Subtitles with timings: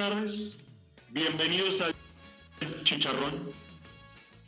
[0.00, 0.58] tardes.
[1.10, 1.94] Bienvenidos al
[2.84, 3.50] Chicharrón.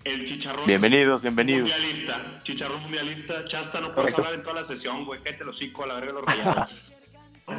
[0.02, 0.64] El Chicharrón.
[0.66, 1.68] Bienvenidos, bienvenidos.
[1.68, 2.42] Mundialista.
[2.42, 3.44] Chicharrón mundialista.
[3.44, 5.22] Chasta, no puedes hablar en toda la sesión, güey.
[5.22, 6.70] Cállate los hocico a la verga de los rayados.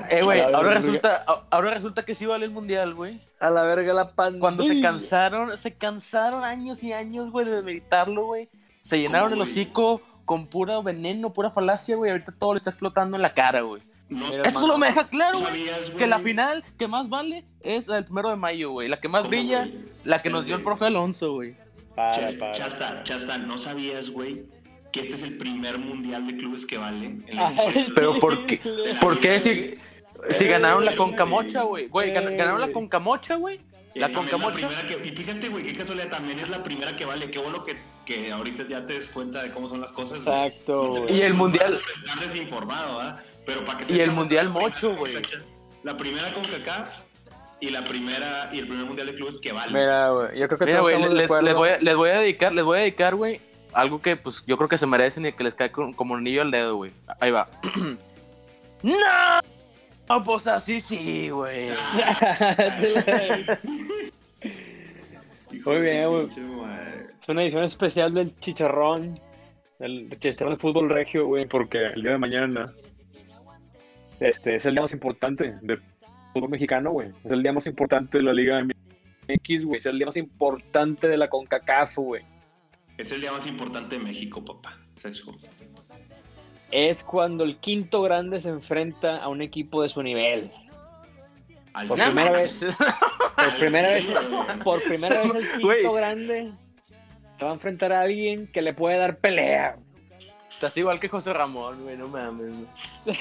[0.10, 3.22] Eh, güey, ahora resulta, ahora resulta que sí vale el mundial, güey.
[3.40, 4.40] A la verga la pandemia.
[4.40, 8.50] Cuando se cansaron, se cansaron años y años, güey, de meditarlo, güey.
[8.82, 12.10] Se llenaron el hocico con pura veneno, pura falacia, güey.
[12.10, 13.84] Ahorita todo le está explotando en la cara, güey.
[14.14, 15.66] No Eso solo me deja claro, güey.
[15.98, 18.88] Que la final que más vale es la del primero de mayo, güey.
[18.88, 19.80] La que más ¿Cómo, brilla, güey?
[20.04, 21.56] la que nos dio el profe Alonso, güey.
[21.96, 22.52] Para, para.
[22.54, 24.44] Chasta, Chasta, ¿no sabías, güey?
[24.92, 27.06] Que este es el primer mundial de clubes que vale.
[27.28, 27.86] En la Ay?
[27.96, 28.60] Pero ¿por qué?
[29.02, 29.76] ¿Por qué si,
[30.32, 31.88] si ganaron la Concamocha, güey?
[31.88, 32.72] Güey, gan- Eh, ganaron la.
[32.72, 33.60] Concamocha, güey.
[33.96, 34.68] La Eh, también Concamocha.
[34.68, 37.30] primera que- y fíjate, güey, qué casualidad, también es la primera que vale.
[37.30, 40.18] Qué bueno que, que ahorita ya te des cuenta de cómo son las cosas.
[40.20, 41.18] Exacto, güey.
[41.18, 41.80] Y el mundial.
[41.96, 43.22] Estar desinformado, ¿ah?
[43.46, 45.16] Pero para que Y el mundial mocho, güey.
[45.84, 46.88] La primera con CACAF
[47.60, 49.74] y la primera y el primer mundial de clubes que vale.
[49.74, 50.40] Mira, güey.
[50.40, 52.78] Yo creo que Mira, todos estamos les, voy a, les voy a dedicar, les voy
[52.78, 53.40] a dedicar, güey,
[53.74, 56.42] algo que pues yo creo que se merecen y que les cae con- como anillo
[56.42, 56.92] al dedo, güey.
[57.20, 57.50] Ahí va.
[58.84, 58.94] ¡No!
[60.10, 61.70] No, pues así sí, güey.
[65.66, 66.28] Muy bien, güey.
[67.22, 69.20] Es una edición especial del Chicharrón.
[69.80, 72.74] El Chicharrón de fútbol regio, güey, porque el día de mañana
[74.24, 75.82] este, es el día más importante del
[76.32, 77.10] fútbol mexicano, güey.
[77.26, 79.80] Es el día más importante de la Liga MX, güey.
[79.80, 82.24] Es el día más importante de la CONCACAF, güey.
[82.98, 84.78] Es el día más importante de México, papá.
[86.72, 90.52] Es cuando el quinto grande se enfrenta a un equipo de su nivel.
[91.74, 92.66] Al Por primera vez.
[93.36, 94.08] Por primera vez,
[94.64, 96.52] por primera vez el quinto grande
[97.38, 99.76] se va a enfrentar a alguien que le puede dar pelea.
[100.64, 102.54] Estás igual que José Ramón, güey, no mames.
[103.04, 103.18] güey.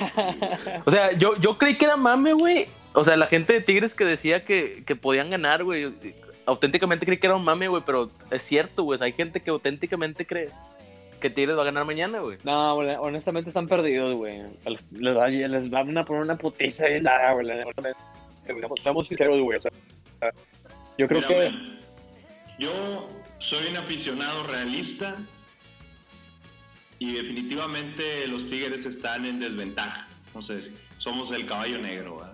[0.86, 2.68] O sea, yo, yo creí que era mame, güey.
[2.92, 5.92] O sea, la gente de Tigres que decía que, que podían ganar, güey.
[6.46, 9.00] Auténticamente creí que era un mame, güey, pero es cierto, güey.
[9.02, 10.50] Hay gente que auténticamente cree
[11.20, 12.38] que Tigres va a ganar mañana, güey.
[12.44, 14.42] No, güey, honestamente están perdidos, güey.
[14.64, 17.50] Les, les les van a poner una putiza bien larga, güey.
[17.50, 17.98] honestamente.
[18.46, 19.58] Seamos- Seamos sinceros, güey.
[19.58, 19.72] O sea,
[20.96, 21.34] yo creo Mira, que.
[21.34, 21.80] güey,
[22.60, 23.08] Yo
[23.40, 25.16] soy un aficionado realista
[27.02, 30.06] y definitivamente los Tigres están en desventaja.
[30.40, 32.32] Si- somos el caballo negro, ¿verdad?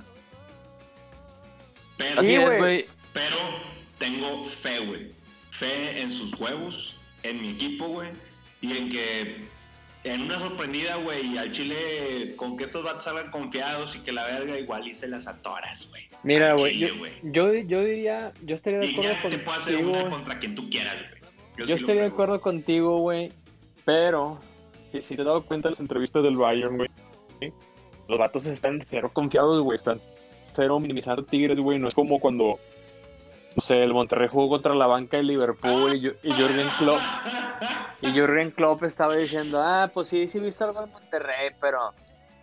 [1.97, 2.59] Pero, Así Sí, es, güey.
[2.59, 2.87] güey.
[3.13, 3.37] pero
[3.99, 5.11] tengo fe, güey.
[5.51, 8.11] Fe en sus huevos, en mi equipo, güey.
[8.61, 9.37] Y en que
[10.05, 14.25] en una sorprendida, güey, al Chile, con que estos vatos salgan confiados y que la
[14.27, 16.05] verga igual y se las atoras, güey.
[16.23, 16.79] Mira, güey.
[16.79, 16.89] Yo,
[17.23, 18.33] yo, yo diría.
[18.45, 19.99] Yo estaría de Y acuerdo ya te puedo hacer contigo.
[19.99, 21.21] una contra quien tú quieras, güey.
[21.57, 23.33] Yo sí lo estaría de acuerdo contigo, güey.
[23.85, 24.39] Pero.
[24.93, 26.91] Si, si te has dado cuenta de las entrevistas del Bayern, güey.
[27.41, 27.53] ¿sí?
[28.09, 29.77] Los vatos están cero confiados, güey.
[29.77, 30.01] Están
[30.55, 31.79] cero minimizando Tigres, güey.
[31.79, 32.59] No es como cuando.
[33.57, 37.01] No sé, el Monterrey jugó contra la banca de Liverpool y, y Jürgen Klopp.
[38.01, 41.93] Y Jürgen Klopp estaba diciendo, ah, pues sí, sí he visto algo en Monterrey, pero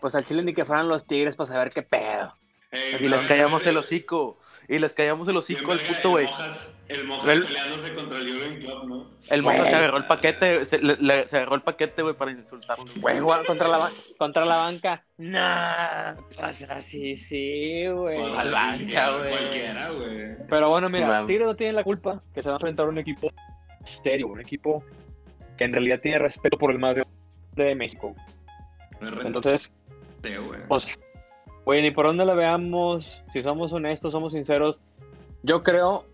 [0.01, 2.33] pues al Chile ni que fueran los Tigres para saber qué pedo.
[2.99, 4.37] Y les callamos el hocico.
[4.67, 6.27] Y les callamos el hocico al puto, güey.
[6.87, 9.09] El Mojas El- peleándose contra el Jurgen Klopp, ¿no?
[9.29, 9.65] El Güey.
[9.65, 12.85] se agarró el paquete, se, le- le- se agarró el paquete, güey, para insultarlo.
[12.97, 15.03] Güey, jugar contra la, contra la banca.
[15.17, 18.19] Nah, pues así sí, güey.
[18.19, 19.29] Pues, así, banca, güey.
[19.31, 20.37] Cualquiera, güey.
[20.49, 21.25] Pero bueno, mira.
[21.25, 23.31] Tigres no tiene la culpa que se va a enfrentar a un equipo
[24.03, 24.83] serio, un equipo
[25.57, 27.11] que en realidad tiene respeto por el más grande
[27.55, 28.15] de México.
[29.23, 29.71] Entonces,
[30.67, 30.87] pues,
[31.65, 34.79] güey, ni por dónde la veamos, si somos honestos, somos sinceros,
[35.43, 36.05] yo creo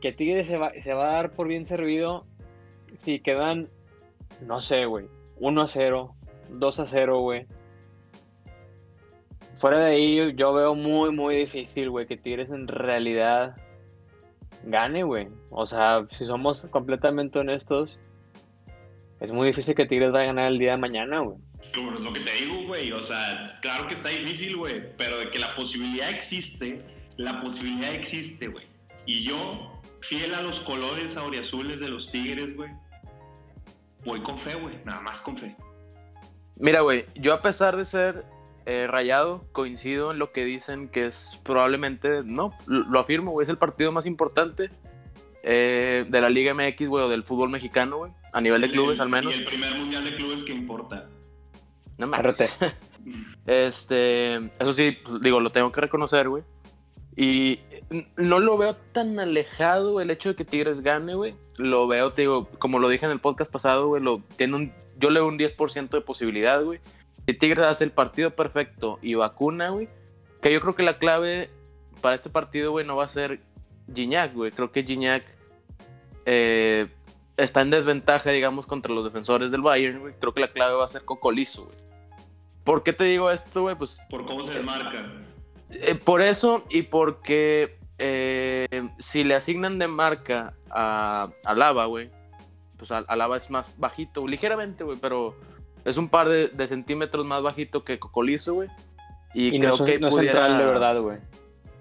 [0.00, 2.26] que Tigres se va, se va a dar por bien servido
[2.98, 3.68] si quedan,
[4.46, 5.06] no sé, güey,
[5.40, 6.14] 1 a 0,
[6.50, 7.46] 2 a 0, güey.
[9.58, 13.56] Fuera de ahí, yo veo muy, muy difícil, güey, que Tigres en realidad
[14.64, 15.28] gane, güey.
[15.50, 17.98] O sea, si somos completamente honestos,
[19.20, 21.38] es muy difícil que Tigres vaya a ganar el día de mañana, güey.
[22.72, 22.92] Güey.
[22.92, 24.96] O sea, claro que está difícil, güey.
[24.96, 26.78] Pero de que la posibilidad existe,
[27.18, 28.64] la posibilidad existe, güey.
[29.04, 32.70] Y yo, fiel a los colores auriazules de los Tigres, güey,
[34.06, 34.78] voy con fe, güey.
[34.86, 35.54] Nada más con fe.
[36.56, 38.24] Mira, güey, yo a pesar de ser
[38.64, 43.50] eh, rayado, coincido en lo que dicen que es probablemente, no, lo, afirmo, güey, es
[43.50, 44.70] el partido más importante
[45.42, 48.72] eh, de la Liga MX, güey, o del fútbol mexicano, güey, a nivel de El-
[48.72, 49.34] clubes al menos.
[49.34, 51.08] Y el primer mundial de clubes que importa.
[52.02, 52.58] No mames.
[53.46, 56.44] Este, eso sí, pues, digo, lo tengo que reconocer, güey.
[57.16, 57.58] Y
[58.16, 61.34] no lo veo tan alejado el hecho de que Tigres gane, güey.
[61.58, 64.72] Lo veo, te digo, como lo dije en el podcast pasado, güey, lo, tiene un,
[64.98, 66.80] yo le veo un 10% de posibilidad, güey.
[67.26, 69.88] Si Tigres hace el partido perfecto y vacuna, güey,
[70.40, 71.50] que yo creo que la clave
[72.00, 73.40] para este partido, güey, no va a ser
[73.92, 74.52] Gignac, güey.
[74.52, 75.24] Creo que Gignac
[76.26, 76.86] eh,
[77.36, 80.14] está en desventaja, digamos, contra los defensores del Bayern, güey.
[80.20, 81.91] Creo que la clave va a ser Cocolizo, güey.
[82.64, 83.74] ¿Por qué te digo esto, güey?
[83.74, 85.04] Pues Por cómo se desmarca.
[85.70, 88.66] eh, por eso y porque eh,
[88.98, 92.10] si le asignan de marca a, a Lava, güey,
[92.76, 95.36] pues a, a Lava es más bajito, ligeramente, güey, pero
[95.84, 98.68] es un par de, de centímetros más bajito que Cocolizo, güey.
[99.34, 100.40] Y, Y creo no, son- que no es pudiera.
[100.46, 101.18] central de verdad, güey.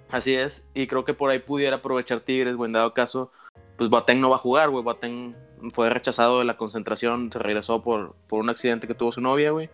[0.10, 3.30] Así es, y creo que por ahí pudiera aprovechar Tigres, güey, en dado caso,
[3.78, 5.36] pues Boateng no va a jugar, güey, Boateng
[5.74, 9.52] fue rechazado de la concentración, se regresó por, por un accidente que tuvo su novia,
[9.52, 9.70] güey,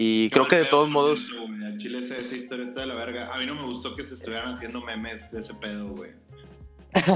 [0.00, 1.28] y creo que de todos modos,
[1.64, 3.34] Al Chile esa, esa historia está de la verga.
[3.34, 6.12] A mí no me gustó que se estuvieran haciendo memes de ese pedo, güey.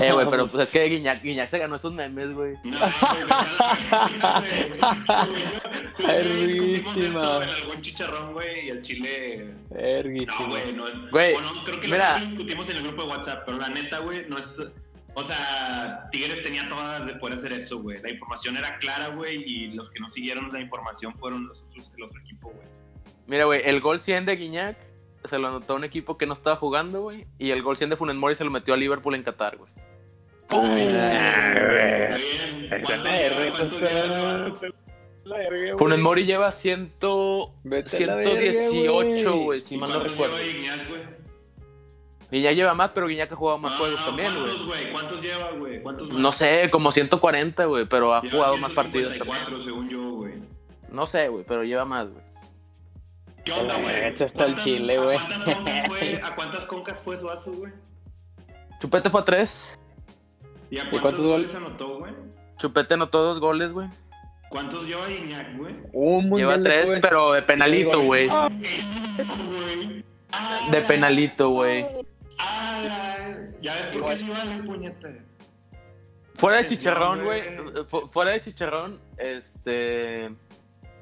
[0.02, 2.55] eh, güey, pero pues es que Guiñac, Guiñac se ganó esos memes, güey.
[2.64, 2.79] No.
[7.43, 9.46] En algún chicharrón, güey, y el chile.
[9.70, 10.49] No, Verguísima.
[10.49, 10.85] güey, no.
[11.11, 12.19] Güey, bueno, creo que mira.
[12.19, 14.49] lo discutimos en el grupo de WhatsApp, pero la neta, güey, no es.
[15.14, 18.00] O sea, Tigres tenía todas de poder hacer eso, güey.
[18.00, 21.93] La información era clara, güey, y los que no siguieron la información fueron los otros,
[21.97, 22.67] el otro equipo, güey.
[23.26, 24.76] Mira, güey, el gol 100 de Guiñac
[25.29, 27.91] se lo anotó a un equipo que no estaba jugando, güey, y el gol 100
[27.91, 29.70] de Funes Mori se lo metió a Liverpool en Qatar, güey.
[30.50, 30.93] Güey.
[35.79, 36.88] Funes Mori lleva 100,
[37.64, 40.37] Vete a la verga, 118, güey, si ¿Y mal no recuerdo.
[40.38, 41.22] Guiñac, güey?
[42.32, 44.44] Guiñac lleva más, pero Guiñac ha jugado más juegos también, güey.
[44.46, 44.93] ¿Cuántos, güey?
[44.93, 45.82] ¿Cuántos lleva, güey?
[45.82, 46.19] ¿Cuántos más?
[46.19, 49.38] No sé, como 140, güey, pero ha Lleva jugado más partidos también.
[49.46, 50.34] 154, según yo, güey.
[50.90, 52.25] No sé, güey, pero lleva más, güey.
[53.44, 54.05] ¿Qué onda, güey?
[54.06, 55.19] Hasta el ¿Cuántas- chile, a güey.
[55.19, 57.73] cuántas concas fue- ¿A cuántas concas fue su vaso, güey?
[58.81, 59.78] Chupete fue a 3.
[60.70, 61.55] ¿Y a cuántos cuántos goles?
[61.55, 62.12] anotó, güey?
[62.56, 63.88] Chupete anotó dos goles, güey.
[64.49, 65.75] ¿Cuántos lleva Iñak, güey?
[65.93, 67.00] Un Lleva mundial 3, después.
[67.00, 68.28] pero de penalito, güey.
[70.70, 71.87] De penalito, güey.
[72.38, 75.23] Ah, Ya ves por qué sí vale, puñete.
[76.34, 77.43] Fuera de chicharrón, güey.
[77.88, 80.34] fu- Fuera de chicharrón, este.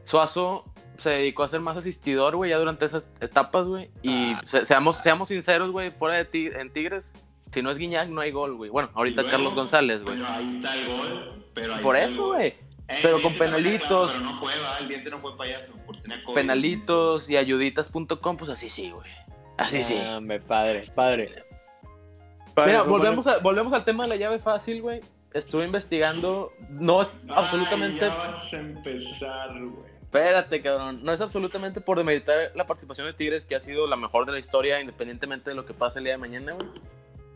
[0.05, 0.65] Suazo
[0.99, 3.91] se dedicó a ser más asistidor, güey, ya durante esas etapas, güey.
[4.03, 4.41] Y Ah.
[4.44, 7.12] se- seamos, seamos sinceros, güey, fuera de ti, en Tigres,
[7.53, 8.71] si no es Guiñac, no hay gol, güey.
[8.71, 10.17] Bueno, ahorita Carlos González, güey.
[10.17, 11.44] Pero ahí está el gol.
[11.55, 12.49] Pero ahí Por está eso, güey.
[12.88, 14.12] Eh, pero con penalitos.
[14.12, 14.79] Pero no fue, ¿va?
[14.79, 15.73] El diente no fue payaso.
[15.87, 16.35] Por tener COVID.
[16.35, 19.09] Penalitos y ayuditas.com, pues así sí, güey.
[19.61, 20.01] Así sí.
[20.05, 21.29] Ah, me padre, padre.
[22.67, 25.01] Mira, volvemos, a- volvemos al tema de la llave fácil, güey.
[25.33, 26.53] Estuve investigando.
[26.69, 28.01] No es Ay, absolutamente.
[28.01, 29.91] Ya vas a empezar, güey.
[30.03, 31.01] Espérate, cabrón.
[31.05, 34.33] No es absolutamente por demeritar la participación de Tigres, que ha sido la mejor de
[34.33, 36.67] la historia, independientemente de lo que pase el día de mañana, güey.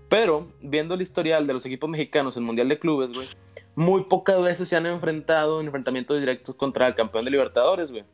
[0.09, 3.29] Pero, viendo el historial de los equipos mexicanos en Mundial de Clubes, güey,
[3.76, 8.05] muy pocas veces se han enfrentado en enfrentamientos directos contra el campeón de Libertadores, güey.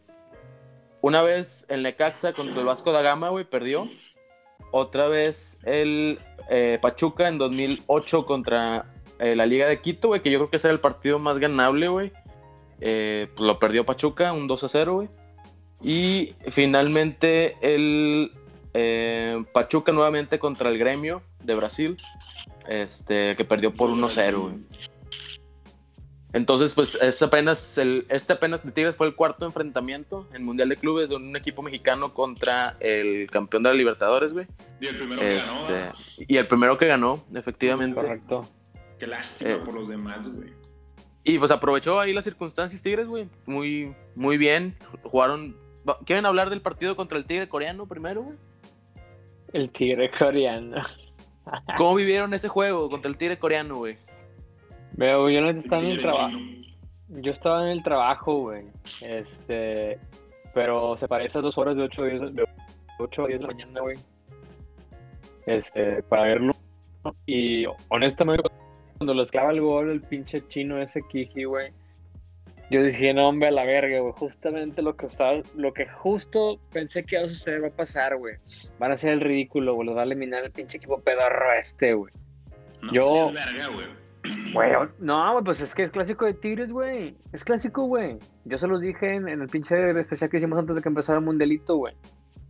[1.02, 3.88] Una vez el Necaxa contra el Vasco da Gama, güey, perdió.
[4.70, 6.18] Otra vez el
[6.50, 8.86] eh, Pachuca en 2008 contra
[9.18, 11.38] eh, la Liga de Quito, güey, que yo creo que ese era el partido más
[11.38, 12.12] ganable, güey.
[12.80, 15.08] Eh, pues lo perdió Pachuca, un 2 a 0, güey.
[15.82, 18.32] Y finalmente el
[19.52, 21.96] Pachuca nuevamente contra el Gremio de Brasil,
[22.68, 24.54] este, que perdió por 1 a 0, güey.
[26.32, 30.68] Entonces, pues es apenas el, este apenas de Tigres fue el cuarto enfrentamiento en Mundial
[30.68, 34.46] de Clubes de un equipo mexicano contra el campeón de la Libertadores, güey.
[34.80, 35.94] Y el primero que ganó, Este, ¿va?
[36.18, 38.00] y el primero que ganó, efectivamente.
[38.00, 38.48] Correcto.
[38.98, 39.60] Qué lástima eh.
[39.64, 40.52] por los demás, güey.
[41.24, 43.28] Y pues aprovechó ahí las circunstancias Tigres, güey.
[43.46, 44.76] Muy, muy bien.
[45.02, 45.56] Jugaron.
[46.06, 48.38] ¿Quieren hablar del partido contra el Tigre coreano primero, güey?
[49.52, 50.80] El tigre coreano.
[51.76, 53.96] ¿Cómo vivieron ese juego contra el Tigre coreano, güey?
[54.92, 56.38] Veo, yo no estaba en el trabajo.
[57.08, 58.64] Yo estaba en el trabajo, güey.
[59.00, 59.98] Este.
[60.54, 62.44] Pero se parece a dos horas de 8 a 10 de,
[62.98, 63.96] 8 a 10 de la mañana, güey.
[65.46, 66.52] Este, para verlo.
[67.26, 68.42] Y honestamente,
[68.98, 71.72] cuando lo esclava el gol, el pinche chino ese Kiji, güey.
[72.70, 74.12] Yo dije, no, hombre, a la verga, güey.
[74.16, 78.16] Justamente lo que estaba, lo que justo pensé que iba a suceder va a pasar,
[78.16, 78.36] güey.
[78.78, 79.86] Van a hacer el ridículo, güey.
[79.86, 82.12] Los va a eliminar el pinche equipo pedorro este, güey.
[82.82, 83.86] No, Yo- es verga, güey.
[84.52, 87.16] Güey, no, güey, pues es que es clásico de Tigres, güey.
[87.32, 88.18] Es clásico, güey.
[88.44, 91.18] Yo se los dije en, en el pinche especial que hicimos antes de que empezara
[91.18, 91.94] el mundialito, güey.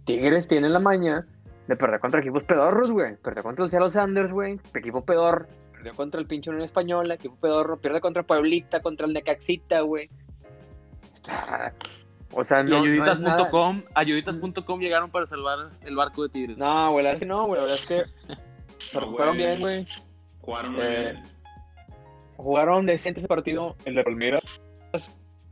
[0.07, 1.26] Tigres tiene la maña
[1.69, 3.16] de perder contra equipos pedorros, güey.
[3.16, 4.59] Perdió contra el Seattle Sanders, güey.
[4.75, 5.47] Equipo pedor.
[5.73, 7.78] Perdió contra el pinche Unión Española, equipo pedorro.
[7.78, 10.09] Pierde contra Pueblita, contra el Necaxita, güey.
[12.33, 12.71] O sea, y no.
[12.71, 16.57] nada- ayuditas.com, ayuditas.com llegaron para salvar el barco de Tigres.
[16.57, 17.61] No, güey, la verdad es que no, güey.
[17.61, 18.04] La verdad es que
[18.90, 19.87] se No, bien, güey.
[20.40, 21.23] Jugaron muy Eh, bien.
[22.42, 24.61] Jugaron decente ese partido, el de Palmeiras.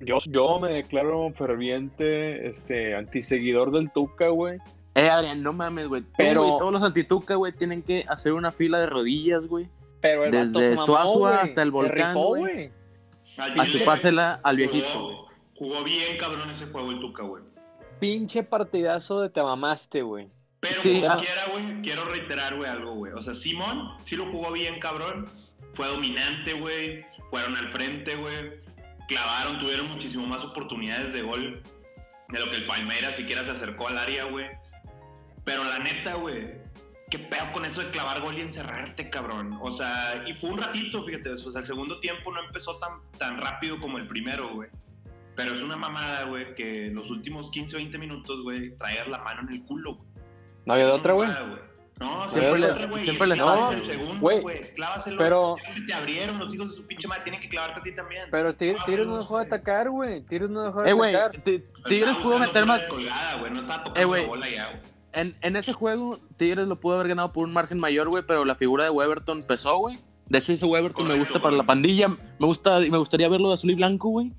[0.01, 4.59] Yo, yo me declaro ferviente este, antiseguidor del Tuca, güey.
[4.95, 6.03] Eh, Adrián, no mames, güey.
[6.03, 9.69] Tú, Pero- güey, todos los antituca, güey, tienen que hacer una fila de rodillas, güey.
[10.01, 12.71] Pero el Desde Suazua hasta el volcán, güey.
[13.37, 14.87] A chupársela al viejito.
[14.95, 17.43] Jugó, jugó bien, cabrón, ese juego el Tuca, güey.
[18.01, 20.29] Pinche partidazo de te mamaste, güey.
[20.61, 21.21] Pero Sí, como ah.
[21.21, 23.13] quiera, güey, quiero reiterar, güey, algo, güey.
[23.13, 25.27] O sea, Simón sí lo jugó bien, cabrón.
[25.79, 27.07] Fue dominante, güey.
[27.31, 28.59] Fueron al frente, güey.
[29.07, 31.63] Clavaron, tuvieron muchísimo más oportunidades de gol
[32.31, 34.47] de lo que el Palmeiras siquiera se acercó al área, güey.
[35.45, 36.51] Pero la neta, güey,
[37.09, 39.57] qué pedo con eso de clavar gol y encerrarte, cabrón.
[39.61, 43.01] O sea, y fue un ratito, fíjate, o sea, el segundo tiempo no empezó tan,
[43.17, 44.71] tan rápido como el primero, güey.
[45.37, 49.07] Pero es una mamada, güey, que en los últimos 15 o 20 minuos, güey, traigas
[49.07, 50.09] la mano en el culo, güey.
[50.67, 51.31] No había de otra, güey.
[52.01, 53.03] No, Siempre le- güey.
[53.03, 54.75] siempre y le es clavas el segundo, Güey, güey.
[54.75, 55.19] Clávaselo.
[55.19, 57.23] pero- se te abrieron los hijos de su pinche madre.
[57.25, 58.25] Tienen que clavarte a ti también.
[58.31, 60.23] Pero Tigres, No, dejó de atacar, güey.
[60.23, 61.43] Tigres no dejó de Eh, güey, atacar.
[61.43, 62.81] Ti- Tigres pudo meter más.
[62.83, 63.53] descolgada, güey.
[63.53, 64.23] No estaba tocando Eh, güey.
[64.23, 64.81] la bola ya, güey.
[65.13, 68.45] En, en ese juego, Tigres lo pudo haber ganado por un margen mayor, güey, pero
[68.45, 69.99] la figura de Weberton pesó, güey.
[70.27, 72.09] De hecho, ese Weberton me gusta para la pandilla.
[72.09, 74.33] Me gusta, me gustaría verlo de azul y blanco, güey.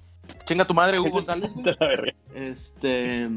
[0.45, 2.13] Chinga tu madre, Hugo González, verga.
[2.35, 3.27] Este.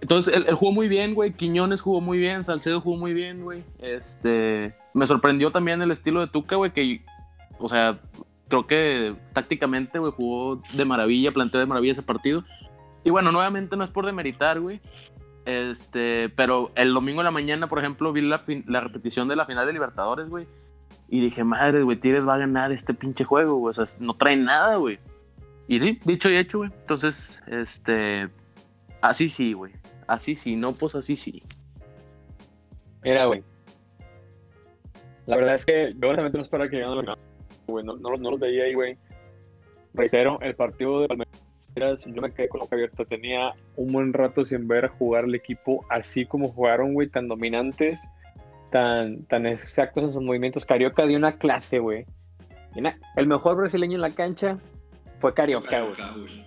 [0.00, 1.32] Entonces, él, jugó muy bien, güey.
[1.32, 2.44] Quiñones jugó muy bien.
[2.44, 3.64] Salcedo jugó muy bien, güey.
[3.78, 4.74] Este.
[4.94, 7.02] Me sorprendió también el estilo de Tuca, güey, que.
[7.58, 8.00] O sea,
[8.48, 12.44] creo que tácticamente, güey, jugó de maravilla, planteó de maravilla ese partido.
[13.04, 14.80] Y bueno, nuevamente no es por demeritar, güey.
[15.44, 19.46] Este, pero el domingo en la mañana, por ejemplo, vi la, la repetición de la
[19.46, 20.46] final de Libertadores, güey.
[21.08, 23.70] Y dije, madre, güey, Tigres va a ganar este pinche juego, güey.
[23.70, 24.98] O sea, no trae nada, güey.
[25.66, 26.70] Y sí, dicho y hecho, güey.
[26.80, 28.28] Entonces, este.
[29.00, 29.72] Así sí, güey.
[30.08, 31.42] Así sí, no, pues así sí.
[33.02, 33.44] Mira, güey.
[35.26, 37.18] La verdad es que yo honestamente no esperaba que llegaran final,
[37.66, 37.84] güey.
[37.84, 38.96] No, no, los veía ahí, güey.
[39.92, 43.04] Reitero, el partido de Palmeiras, yo me quedé con la boca abierta.
[43.04, 48.08] Tenía un buen rato sin ver jugar el equipo así como jugaron, güey, tan dominantes,
[48.70, 50.64] tan, tan exactos en sus movimientos.
[50.64, 52.06] Carioca dio una clase, güey.
[53.16, 54.56] El mejor brasileño en la cancha
[55.20, 56.46] fue Carioca, güey.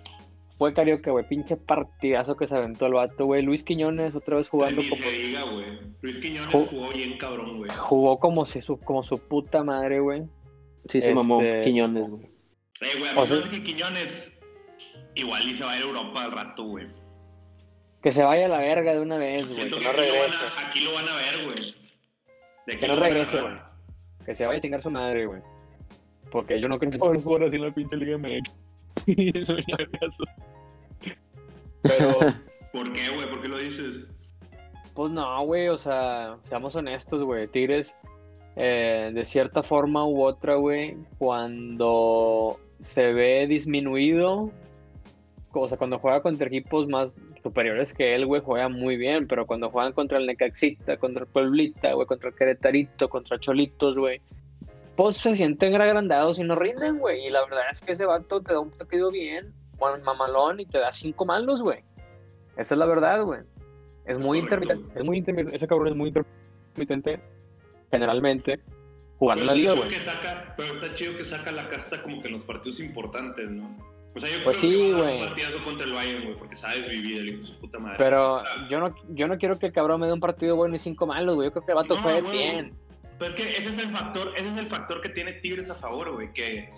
[0.62, 1.26] Fue Carioca, güey.
[1.28, 3.42] Pinche partidazo que se aventó el vato, güey.
[3.42, 5.78] Luis Quiñones otra vez jugando Ni como se diga, güey.
[6.02, 7.70] Luis Quiñones Ju- jugó bien cabrón, güey.
[7.76, 10.22] jugó como, si su, como su puta madre, güey.
[10.86, 12.22] Sí, se mamó Quiñones, güey.
[12.80, 14.40] Eh, güey, a O mí me sea- parece que Quiñones
[15.16, 16.86] igual y se va a ir a Europa al rato, güey.
[18.02, 19.54] Que se vaya a la verga de una vez, güey.
[19.54, 20.44] Siento Que que no aquí lo, van regrese.
[20.44, 21.74] a, aquí lo van a ver, güey.
[22.66, 23.54] De Que no regrese, güey.
[24.24, 25.40] Que se vaya a chingar su madre, güey.
[26.30, 28.50] Porque yo no creo que pueda jugar así en la pinche Liga MX.
[29.34, 30.24] Eso me llama caso.
[31.82, 32.08] Pero,
[32.72, 33.28] ¿Por qué, güey?
[33.28, 34.06] ¿Por qué lo dices?
[34.94, 35.68] pues no, güey.
[35.68, 37.48] O sea, seamos honestos, güey.
[37.48, 37.96] Tigres,
[38.56, 44.50] eh, de cierta forma u otra, güey, cuando se ve disminuido,
[45.52, 49.46] o sea, cuando juega contra equipos más superiores que él, güey, juega muy bien, pero
[49.46, 54.20] cuando juegan contra el Necaxita, contra el Pueblita, güey, contra el Queretarito, contra Cholitos, güey,
[54.96, 58.42] pues se sienten agrandados y no rinden, güey, y la verdad es que ese vato
[58.42, 59.52] te da un partido bien,
[60.04, 61.80] Mamalón, y te da cinco malos, güey.
[62.56, 63.40] Esa es la verdad, güey.
[64.04, 67.20] Es muy correcto, intermitente, es muy intermitente, ese cabrón es muy intermitente,
[67.90, 68.60] generalmente,
[69.18, 69.96] jugando Pero en la liga, güey.
[70.56, 73.76] pero está chido que saca la casta como que en los partidos importantes, ¿no?
[74.14, 75.20] O sea, yo Pues creo sí, güey.
[75.20, 77.96] partidazo contra el Bayern, güey, porque sabes vivir el hijo de su puta madre.
[77.98, 80.78] Pero yo no, yo no quiero que el cabrón me dé un partido bueno y
[80.80, 81.48] cinco malos, güey.
[81.48, 82.74] Yo creo que el vato No, fue bien.
[83.18, 85.74] Pero es que ese es el factor, ese es el factor que tiene Tigres a
[85.74, 86.68] favor, güey, que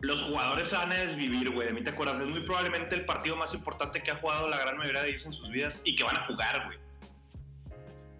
[0.00, 1.68] los jugadores se van a desvivir, güey.
[1.68, 4.58] De mí te acuerdas, es muy probablemente el partido más importante que ha jugado la
[4.58, 6.78] gran mayoría de ellos en sus vidas y que van a jugar, güey.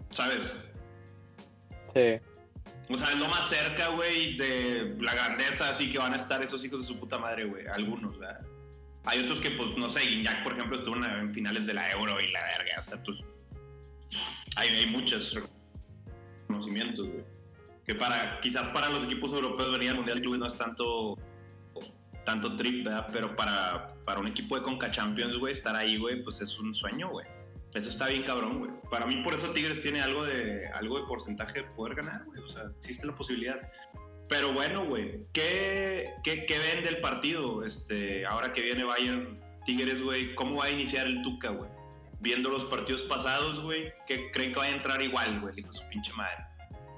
[0.09, 0.63] ¿Sabes?
[1.93, 2.19] Sí.
[2.93, 6.41] O sea, es lo más cerca, güey, de la grandeza, así que van a estar
[6.41, 7.65] esos hijos de su puta madre, güey.
[7.67, 8.41] Algunos, ¿verdad?
[9.05, 11.89] Hay otros que, pues, no sé, Guiñac, por ejemplo, estuvo en, en finales de la
[11.91, 13.27] Euro y la verga, o sea, pues.
[14.57, 15.39] Hay, hay muchos
[16.47, 17.23] conocimientos, güey.
[17.85, 21.17] Que para, quizás para los equipos europeos venir al Mundial de Clubes no es tanto,
[22.25, 23.07] tanto trip, ¿verdad?
[23.11, 26.73] Pero para, para un equipo de Conca Champions, güey, estar ahí, güey, pues es un
[26.73, 27.25] sueño, güey.
[27.73, 28.71] Eso está bien cabrón, güey.
[28.89, 32.41] Para mí, por eso Tigres tiene algo de, algo de porcentaje de poder ganar, güey.
[32.41, 33.59] O sea, existe la posibilidad.
[34.27, 37.63] Pero bueno, güey, ¿qué, qué, qué ven del partido?
[37.65, 41.69] Este, ahora que viene Bayern Tigres, güey, ¿cómo va a iniciar el Tuca, güey?
[42.19, 45.55] Viendo los partidos pasados, güey, ¿qué creen que va a entrar igual, güey?
[45.55, 46.45] Dijo su pinche madre.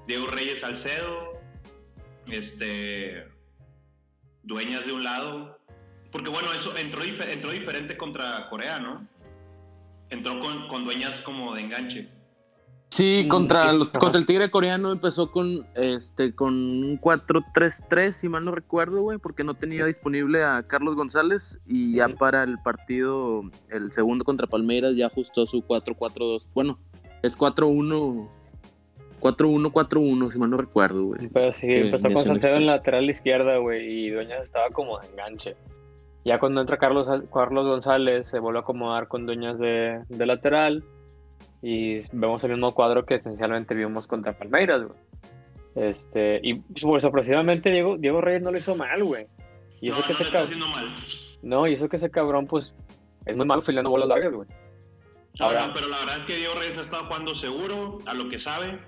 [0.06, 1.40] Diego Reyes Salcedo,
[2.26, 3.26] este,
[4.44, 5.58] Dueñas de un lado.
[6.12, 9.06] Porque bueno, eso entró, dife- entró diferente contra Corea, ¿no?
[10.10, 12.08] Entró con, con Dueñas como de enganche.
[12.90, 18.28] Sí, Mm, contra, los- contra el Tigre coreano empezó con este con un 4-3-3, si
[18.28, 22.58] mal no recuerdo, güey, porque no tenía disponible a Carlos González y ya para el
[22.60, 26.48] partido, el segundo contra Palmeiras, ya ajustó su 4-4-2.
[26.54, 26.78] Bueno,
[27.22, 28.28] Es 4-1.
[29.24, 31.28] 4-1, 4-1, si mal no recuerdo, güey.
[31.32, 32.22] Pero sí, Eh, empezó con.
[32.24, 35.56] Salcedo en la lateral izquierda, güey, y Dueñas estaba como de enganche.
[36.26, 40.84] Ya cuando entra Carlos, Carlos González, se vuelve a acomodar con Dueñas de, de lateral.
[41.62, 44.98] Y vemos el mismo cuadro que esencialmente vimos contra Palmeiras, güey.
[45.74, 49.26] Este, y pues, sorpresivamente Diego, Diego Reyes no lo hizo mal, güey.
[49.80, 50.86] Y eso no, que no ese le está cab- haciendo mal.
[51.42, 52.72] No, y eso que ese cabrón, pues,
[53.26, 54.48] es muy malo filando bolas largas, güey.
[55.40, 58.14] No, Ahora- no, pero la verdad es que Diego Reyes ha estado jugando seguro, a
[58.14, 58.78] lo que sabe.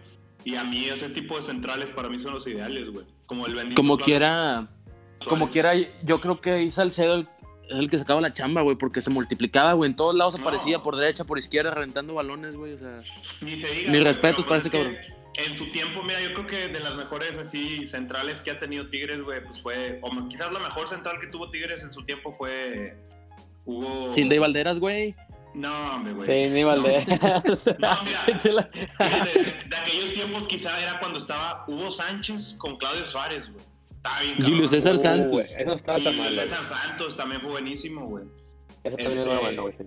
[0.47, 3.05] Y a mí ese tipo de centrales para mí son los ideales, güey.
[3.27, 3.75] Como el bendito.
[3.75, 4.69] Como quiera,
[5.29, 5.73] como quiera,
[6.05, 7.27] yo creo que ahí Salcedo es
[7.69, 9.91] el que sacaba la chamba, güey, porque se multiplicaba, güey.
[9.91, 10.43] En todos lados No.
[10.43, 12.75] aparecía, por derecha, por izquierda, reventando balones, güey.
[12.75, 13.01] O sea,
[13.41, 14.05] Ni se diga.
[14.05, 16.95] Respetos pero para ese es que En su tiempo, mira, yo creo que de las
[16.95, 19.99] mejores así centrales que ha tenido Tigres, güey, pues fue.
[20.01, 22.97] O quizás la mejor central que tuvo Tigres en su tiempo fue.
[23.65, 24.13] Hugo.
[24.13, 25.17] Cindy Valderas, güey.
[25.57, 26.27] No, hombre, güey.
[26.47, 27.07] Sí, ni Valdés.
[27.09, 28.27] No, mira.
[28.45, 33.65] De, de aquellos tiempos quizá era cuando estaba Hugo Sánchez con Claudio Suárez, güey.
[33.97, 34.51] Estaba bien cabrón.
[34.53, 35.33] Julio César Uh, Santos.
[35.33, 36.35] güey, Eso estaba Y tan mal.
[36.35, 38.25] César Santos también fue buenísimo, güey.
[38.85, 39.75] Eso también Este- era bueno, güey.
[39.75, 39.85] sí.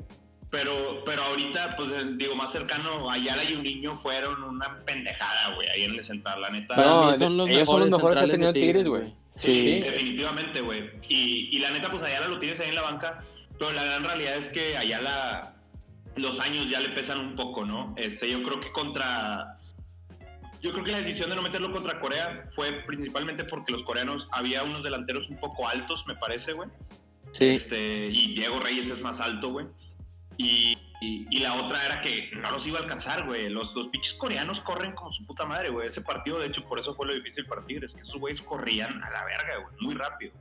[0.51, 5.53] Pero, pero ahorita, pues eh, digo, más cercano, Ayala y un niño fueron una pendejada,
[5.53, 6.75] güey, ahí en el central, la neta.
[6.75, 9.13] No, son los ellos son mejores, los mejores que ha tenido Tigres, güey.
[9.35, 9.79] Sí.
[9.81, 10.89] Definitivamente, güey.
[11.07, 13.23] Y, y la neta, pues Ayala lo tienes ahí en la banca,
[13.59, 15.53] pero la gran realidad es que Ayala,
[16.15, 17.93] los años ya le pesan un poco, ¿no?
[17.97, 19.57] Este, yo creo que contra.
[20.61, 24.27] Yo creo que la decisión de no meterlo contra Corea fue principalmente porque los coreanos
[24.31, 26.69] había unos delanteros un poco altos, me parece, güey.
[27.31, 27.45] Sí.
[27.45, 29.67] Este, y Diego Reyes es más alto, güey.
[30.35, 33.47] Y, y- y la otra era que no los iba a alcanzar, güey.
[33.49, 35.87] Los, los pinches coreanos corren como su puta madre, güey.
[35.87, 39.01] Ese partido, de hecho, por eso fue lo difícil para Tigres, que esos güeyes corrían
[39.03, 40.33] a la verga, güey, muy rápido.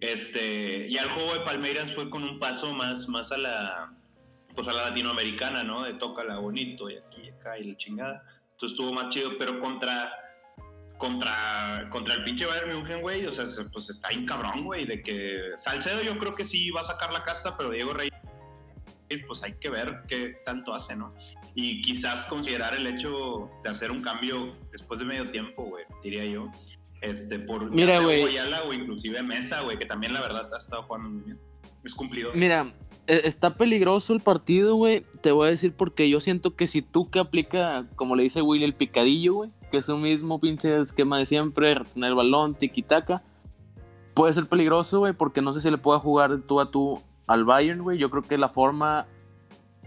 [0.00, 3.92] Este, y al juego de Palmeiras fue con un paso más, más a la,
[4.58, 5.84] pues a la latinoamericana, ¿no?
[5.84, 8.24] De tócala bonito y aquí y acá y la chingada.
[8.54, 10.12] Entonces estuvo más chido, pero contra,
[10.96, 14.84] contra, contra el pinche Bayern München, güey, o sea, se- pues está bien cabrón, güey,
[14.84, 18.12] de que Salcedo yo creo que sí va a sacar la casta, pero Diego Reyes,
[19.28, 21.14] pues hay que ver qué tanto hace, ¿no?
[21.54, 26.24] Y quizás considerar el hecho de hacer un cambio después de medio tiempo, güey, diría
[26.24, 26.50] yo.
[27.00, 28.24] Este, por Mira, güey.
[28.24, 31.38] O inclusive Mesa, güey, que también la verdad ha estado jugando muy bien.
[31.84, 32.32] Es cumplido.
[32.34, 32.72] Mira,
[33.08, 35.04] está peligroso el partido, güey.
[35.20, 38.42] Te voy a decir porque yo siento que si tú que aplica, como le dice
[38.42, 42.54] Willy, el picadillo, güey, que es un mismo pinche esquema de siempre, retener el balón,
[42.54, 43.22] tiki-taka,
[44.14, 47.44] puede ser peligroso, güey, porque no sé si le pueda jugar tú a tú al
[47.44, 47.98] Bayern, güey.
[47.98, 49.06] Yo creo que la forma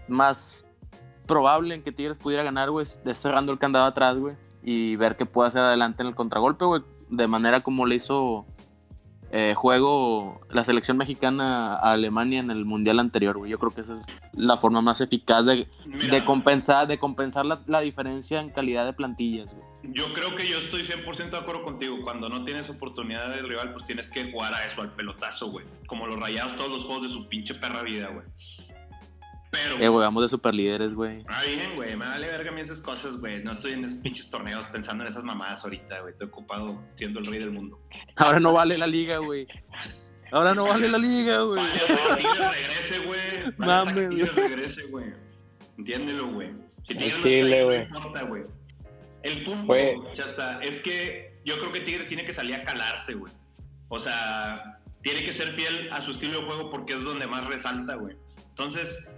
[0.08, 0.66] más
[1.26, 5.16] probable en que Tigres pudiera ganar, güey, es cerrando el candado atrás, güey, y ver
[5.16, 8.46] qué puede hacer adelante en el contragolpe, güey, de manera como le hizo
[9.34, 13.50] eh, juego la selección mexicana a Alemania en el mundial anterior, güey.
[13.50, 17.60] Yo creo que esa es la forma más eficaz de, de compensar, de compensar la,
[17.66, 19.72] la diferencia en calidad de plantillas, güey.
[19.84, 21.98] Yo creo que yo estoy 100% de acuerdo contigo.
[22.04, 25.66] Cuando no tienes oportunidad del rival, pues tienes que jugar a eso, al pelotazo, güey.
[25.86, 28.24] Como los rayados todos los juegos de su pinche perra vida, güey.
[29.52, 31.22] Pero, Eh, güey, vamos de super líderes, güey.
[31.28, 33.44] ah, bien, güey, me vale verga a mí esas cosas, güey.
[33.44, 36.12] No estoy en esos pinches torneos pensando en esas mamadas ahorita, güey.
[36.12, 37.78] Estoy ocupado siendo el rey del mundo.
[38.16, 39.46] Ahora no vale la liga, güey.
[40.32, 41.62] Ahora no vale la liga, güey.
[41.62, 43.20] Vale, Tigres regrese, güey.
[43.58, 45.04] Vale, Mames, Tigres regrese, güey.
[45.76, 46.50] Entiéndelo, güey.
[46.88, 47.88] Si Chile, ahí, güey.
[47.90, 48.42] no importa, güey.
[49.22, 53.12] El punto, Fue- Chasta, es que yo creo que Tigres tiene que salir a calarse,
[53.14, 53.32] güey.
[53.88, 57.44] O sea, tiene que ser fiel a su estilo de juego porque es donde más
[57.46, 58.16] resalta, güey.
[58.48, 59.08] Entonces,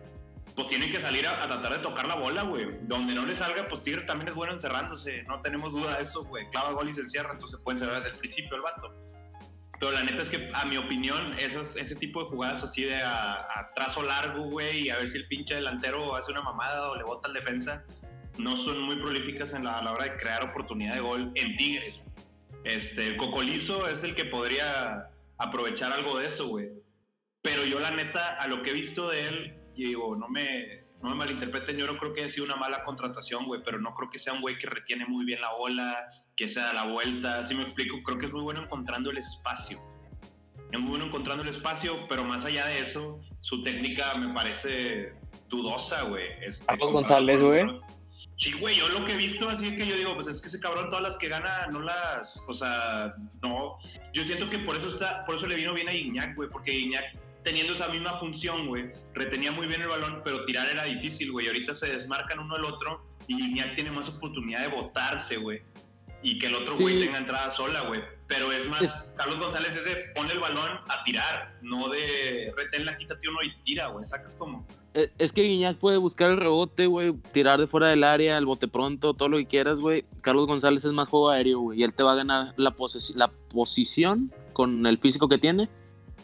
[0.54, 2.78] pues tienen que salir a, tratar de tocar la bola, güey.
[2.82, 5.24] Donde no le salga, pues Tigres también es bueno encerrándose.
[5.24, 6.48] No tenemos duda de eso, güey.
[6.50, 8.94] Clava gol y se encierra, entonces pueden cerrar desde el principio el vato.
[9.80, 13.70] Pero la neta es que, a mi opinión, ese tipo de jugadas así de a,
[13.74, 17.02] trazo largo, güey, y a ver si el pinche delantero hace una mamada o le
[17.02, 17.84] bota al defensa,
[18.38, 21.56] no son muy prolíficas en la, a la hora de crear oportunidad de gol en
[21.56, 22.00] Tigres.
[22.62, 26.70] Este, Cocolizo es el que podría aprovechar algo de eso, güey.
[27.42, 30.84] Pero yo, la neta, a lo que he visto de él, y digo, no me,
[31.02, 33.94] no me malinterpreten, yo no creo que haya sido una mala contratación, güey, pero no
[33.94, 36.86] creo que sea un güey que retiene muy bien la bola, que se da la
[36.86, 39.78] vuelta, si me explico, creo que es muy bueno encontrando el espacio.
[40.72, 45.12] Es muy bueno encontrando el espacio, pero más allá de eso, su técnica me parece
[45.48, 46.26] dudosa, güey.
[46.40, 47.64] Este, Carlos González, güey.
[48.36, 50.58] Sí, güey, yo lo que he visto así que yo digo, pues es que ese
[50.58, 53.78] cabrón todas las que gana no las, o sea, no.
[54.12, 56.76] Yo siento que por eso está, por eso le vino bien a Iñak, güey, porque
[56.76, 57.04] Iñak
[57.44, 61.46] teniendo esa misma función, güey, retenía muy bien el balón, pero tirar era difícil, güey.
[61.46, 65.62] Ahorita se desmarcan uno al otro y Iñak tiene más oportunidad de botarse, güey.
[66.22, 66.82] Y que el otro Sí.
[66.82, 68.00] güey tenga entrada sola, güey.
[68.26, 72.96] Pero es más, Carlos González es de ponle el balón a tirar, no de reténla,
[72.96, 74.06] quítate uno y tira, güey.
[74.06, 74.66] Sacas como.
[74.94, 78.46] Eh, es que Guiñac puede buscar el rebote, güey, tirar de fuera del área, el
[78.46, 80.06] bote pronto, todo lo que quieras, güey.
[80.22, 82.74] Carlos González es más juego aéreo, güey, y él te va a ganar la,
[83.16, 85.68] la posición con el físico que tiene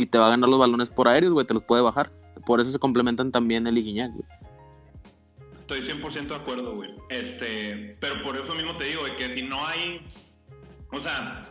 [0.01, 2.11] y te va a ganar los balones por aéreos, güey, te los puede bajar.
[2.47, 4.25] Por eso se complementan también él y Guiñac, güey.
[5.61, 6.91] Estoy 100% de acuerdo, güey.
[7.11, 10.01] Este, pero por eso mismo te digo, güey, que si no hay.
[10.91, 11.43] O sea,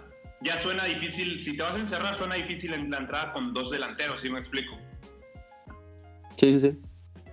[0.41, 1.43] ya suena difícil.
[1.43, 4.39] Si te vas a encerrar, suena difícil en la entrada con dos delanteros, ¿sí me
[4.39, 4.75] explico?
[6.37, 6.77] Sí, sí, sí.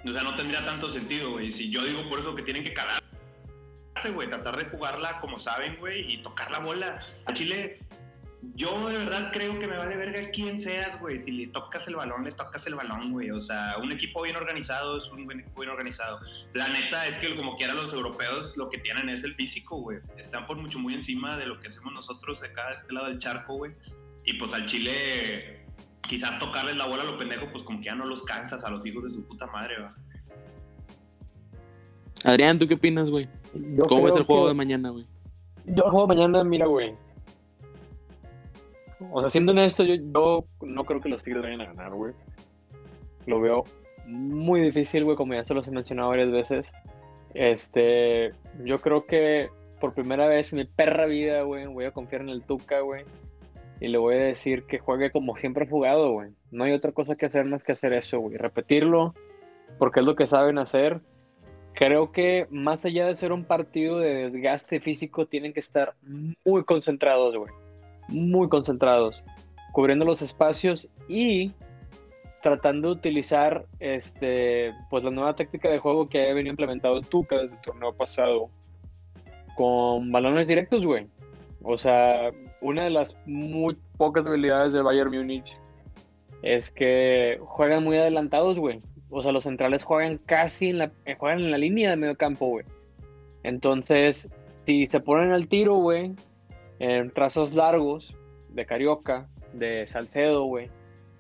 [0.09, 1.51] O sea, no tendría tanto sentido, güey.
[1.51, 3.03] Si yo digo por eso que tienen que calar,
[4.15, 7.01] güey, tratar de jugarla como saben, güey, y tocar la bola.
[7.25, 7.81] A Chile,
[8.55, 11.19] yo de verdad creo que me vale verga quién seas, güey.
[11.19, 13.31] Si le tocas el balón, le tocas el balón, güey.
[13.31, 16.21] O sea, un equipo bien organizado es un buen equipo bien organizado.
[16.53, 19.99] La neta es que como quiera los europeos lo que tienen es el físico, güey.
[20.17, 23.19] Están por mucho muy encima de lo que hacemos nosotros acá de este lado del
[23.19, 23.73] charco, güey.
[24.25, 25.65] Y pues al Chile,
[26.09, 28.71] quizás tocarles la bola a los pendejos, pues como que ya no los cansas a
[28.71, 29.95] los hijos de su puta madre, va.
[32.25, 33.29] Adrián, ¿tú qué opinas, güey?
[33.89, 35.07] ¿Cómo es el juego de mañana, güey?
[35.65, 36.95] Yo el juego de mañana, mira, güey
[38.99, 42.15] o sea, siendo honesto, yo, no creo que los Tigres vayan a ganar, güey.
[43.27, 43.65] Lo veo
[44.07, 46.73] muy difícil, güey, como ya se los he mencionado varias veces.
[47.35, 48.31] Este,
[48.65, 52.31] yo creo que por primera vez en mi perra vida, güey, voy a confiar en
[52.31, 53.05] el Tuca, güey.
[53.81, 56.31] Y le voy a decir que juegue como siempre ha jugado, güey.
[56.51, 58.39] No hay otra cosa que hacer más que hacer eso, güey.
[58.39, 59.15] Repetirlo,
[59.79, 61.01] porque es lo que saben hacer.
[61.75, 65.95] Creo que más allá de ser un partido de desgaste físico, tienen que estar
[66.43, 67.53] muy concentrados, güey
[68.09, 69.23] muy concentrados,
[69.73, 71.53] cubriendo los espacios y
[72.43, 77.37] tratando de utilizar este, pues la nueva táctica de juego que ha venido implementado Tuca
[77.39, 78.51] desde el torneo pasado
[79.57, 81.09] con balones directos, güey.
[81.63, 85.57] O sea, una de las muy pocas debilidades del Bayern Múnich
[86.43, 88.81] es que juegan muy adelantados, güey.
[89.11, 92.47] O sea, los centrales juegan casi en la, juegan en la línea de medio campo,
[92.47, 92.65] güey.
[93.43, 94.29] Entonces,
[94.67, 96.13] si se ponen al tiro, güey,
[96.79, 98.15] en trazos largos
[98.51, 100.71] de Carioca, de Salcedo, güey,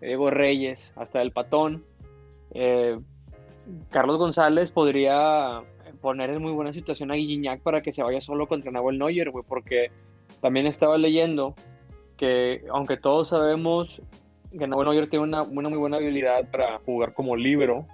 [0.01, 1.85] Diego Reyes, hasta el Patón.
[2.53, 2.99] Eh,
[3.91, 5.63] Carlos González podría
[6.01, 9.31] poner en muy buena situación a Guiñac para que se vaya solo contra Nahuel Neuer,
[9.31, 9.91] güey, porque
[10.41, 11.55] también estaba leyendo
[12.17, 14.01] que, aunque todos sabemos
[14.57, 17.87] que Nahuel Neuer tiene una, muy buena habilidad para jugar como libero,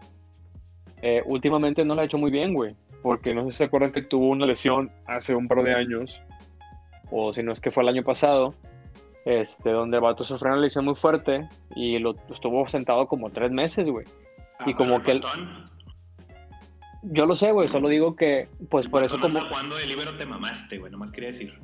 [1.00, 3.92] eh, últimamente no lo ha hecho muy bien, güey, porque no sé si se acuerdan
[3.92, 6.20] que tuvo una lesión hace un par de años
[7.12, 8.54] o si no es que fue el año pasado,
[9.24, 11.46] este, donde el vato sufrió una lesión muy fuerte
[11.76, 14.06] y lo estuvo sentado como tres meses, güey.
[14.66, 15.22] y ah, como que él...
[17.04, 19.40] Yo lo sé, güey, solo digo que, pues por eso como...
[19.48, 21.58] Cuando de libero te mamaste, güey, nomás quería decir.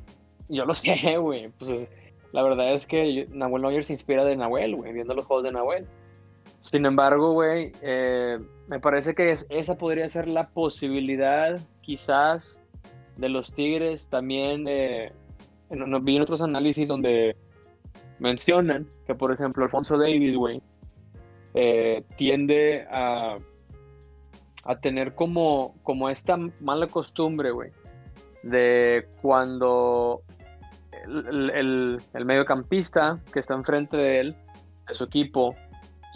[0.49, 1.91] Yo lo sé, güey, pues
[2.33, 5.53] la verdad es que Nahuel Neuer se inspira de Nahuel, güey, viendo los juegos de
[5.53, 5.87] Nahuel.
[6.61, 12.61] Sin embargo, güey, eh, me parece que esa podría ser la posibilidad, quizás,
[13.17, 15.13] de los Tigres también eh,
[15.71, 17.37] vi en otros análisis donde
[18.19, 20.63] mencionan que, por ejemplo, Alfonso Davis, güey,
[21.55, 23.39] eh, tiende a,
[24.65, 27.71] a tener como, como esta mala costumbre, güey,
[28.43, 30.23] de cuando
[31.05, 34.37] el, el, el, mediocampista que está enfrente de él,
[34.87, 35.55] de su equipo,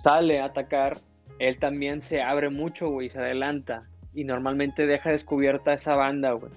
[0.03, 0.99] sale a atacar,
[1.39, 3.83] él también se abre mucho, güey, se adelanta.
[4.15, 6.53] Y normalmente deja descubierta esa banda, güey.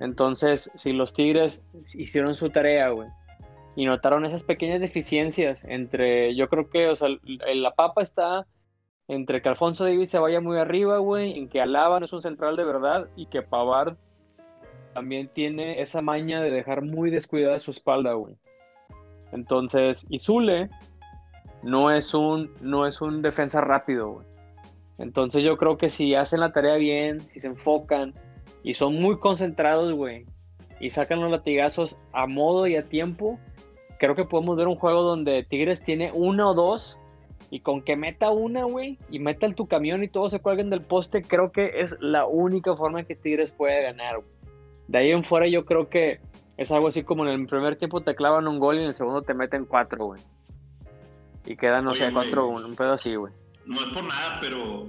[0.00, 1.62] Entonces, si los Tigres
[1.94, 3.08] hicieron su tarea, güey,
[3.76, 7.08] y notaron esas pequeñas deficiencias entre, yo creo que, o sea,
[7.54, 8.46] la papa está
[9.06, 12.22] entre que Alfonso Davis se vaya muy arriba, güey, en que Alaba no es un
[12.22, 13.96] central de verdad y que Pavard
[14.94, 18.36] también tiene esa maña de dejar muy descuidada su espalda, güey.
[19.32, 20.70] Entonces, y Zule
[21.62, 24.26] no es un, no es un defensa rápido, güey.
[24.98, 28.14] Entonces yo creo que si hacen la tarea bien, si se enfocan,
[28.62, 30.26] y son muy concentrados, güey,
[30.80, 33.38] y sacan los latigazos a modo y a tiempo,
[33.98, 36.98] creo que podemos ver un juego donde Tigres tiene una o dos
[37.50, 40.70] y con que meta una, güey, y meta en tu camión y todos se cuelguen
[40.70, 44.28] del poste, creo que es la única forma que Tigres puede ganar, güey.
[44.88, 46.20] De ahí en fuera yo creo que
[46.56, 48.94] es algo así como en el primer tiempo te clavan un gol y en el
[48.94, 50.20] segundo te meten cuatro, güey.
[51.46, 53.32] Y quedan, no sé, cuatro, un pedo así, güey.
[53.64, 54.86] No es por nada, pero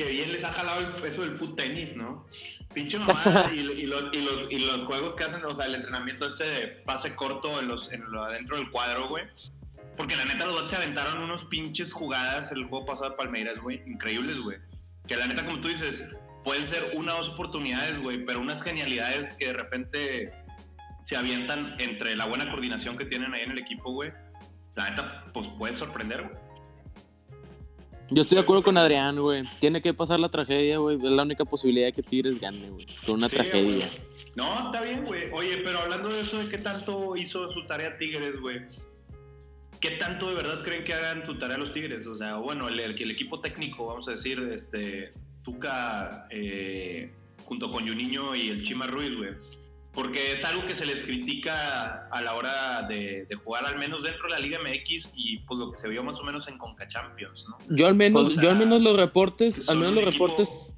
[0.00, 2.26] que bien les ha jalado eso del foot tenis, ¿no?
[2.72, 3.76] Pinche mamá y, los,
[4.14, 7.60] y, los, y los juegos que hacen, o sea, el entrenamiento este de pase corto
[7.60, 9.24] en los, en lo adentro del cuadro, güey.
[9.98, 13.58] Porque la neta los dos se aventaron unos pinches jugadas el juego pasado de Palmeiras,
[13.58, 13.82] güey.
[13.86, 14.56] Increíbles, güey.
[15.06, 16.02] Que la neta, como tú dices,
[16.44, 20.32] pueden ser una o dos oportunidades, güey, pero unas genialidades que de repente
[21.04, 24.12] se avientan entre la buena coordinación que tienen ahí en el equipo, güey.
[24.76, 26.49] La neta, pues puede sorprender, güey.
[28.10, 29.44] Yo estoy de acuerdo con Adrián, güey.
[29.60, 30.96] Tiene que pasar la tragedia, güey.
[30.96, 32.86] Es la única posibilidad que Tigres gane, güey.
[33.06, 33.88] Con una Sí, tragedia.
[34.34, 35.30] No, está bien, güey.
[35.32, 38.62] Oye, pero hablando de eso, de qué tanto hizo su tarea Tigres, güey.
[39.80, 42.06] ¿Qué tanto de verdad creen que hagan su tarea los Tigres?
[42.06, 47.10] O sea, bueno, el, el, el equipo técnico, vamos a decir, este, Tuca eh,
[47.44, 49.30] junto con Juninho y el Chima Ruiz, güey.
[49.92, 54.02] Porque es algo que se les critica a la hora de, de jugar, al menos
[54.04, 56.58] dentro de la Liga MX y pues lo que se vio más o menos en
[56.58, 57.76] Conca Champions, ¿no?
[57.76, 60.76] Yo al menos, O sea, yo al menos los reportes, al menos los equipo- reportes,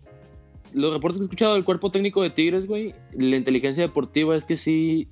[0.72, 4.46] los reportes que he escuchado del cuerpo técnico de Tigres, güey, la inteligencia deportiva es
[4.46, 5.08] que sí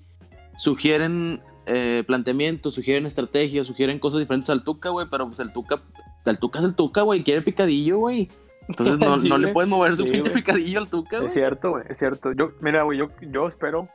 [0.56, 5.80] sugieren eh, planteamientos, sugieren estrategias, sugieren cosas diferentes al Tuca, güey, pero pues el Tuca,
[6.24, 8.28] el Tuca es el Tuca, güey, quiere picadillo, güey.
[8.70, 9.52] Entonces no, no le güey.
[9.54, 11.26] pueden mover su Sí, pinche picadillo al Tuca, güey.
[11.28, 12.32] Es cierto, güey, es cierto.
[12.32, 13.88] Yo, mira, güey, yo, yo espero,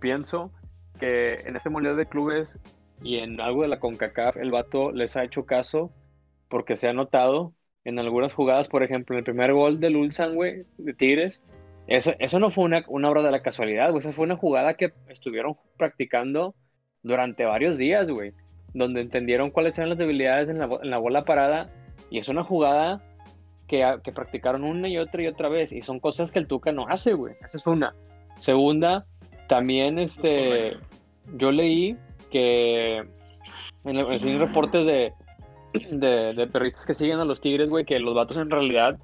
[0.00, 0.50] pienso
[1.00, 2.58] que en este mundial de clubes
[3.02, 5.90] y en algo de la CONCACAF, el vato les ha hecho caso
[6.48, 7.52] porque se ha notado
[7.84, 11.42] en algunas jugadas, por ejemplo, en el primer gol del Ulsan, güey, de Tigres.
[11.88, 13.98] Eso, eso no fue una, una obra de la casualidad, güey.
[13.98, 16.54] Esa fue una jugada que estuvieron practicando
[17.02, 18.34] durante varios días, güey.
[18.72, 21.70] Donde entendieron cuáles eran las debilidades en la, en la bola parada.
[22.08, 23.02] Y es una jugada
[23.72, 25.72] que, a- que practicaron una y otra y otra vez.
[25.72, 27.36] Y son cosas que el Tuca no hace, güey.
[27.42, 27.94] Esa es una.
[28.38, 29.06] Segunda,
[29.48, 30.76] también este,
[31.38, 31.96] yo leí
[32.30, 35.14] que en, el- en reportes de,
[35.90, 38.98] de, de perristas que siguen a los Tigres, güey, que los vatos en realidad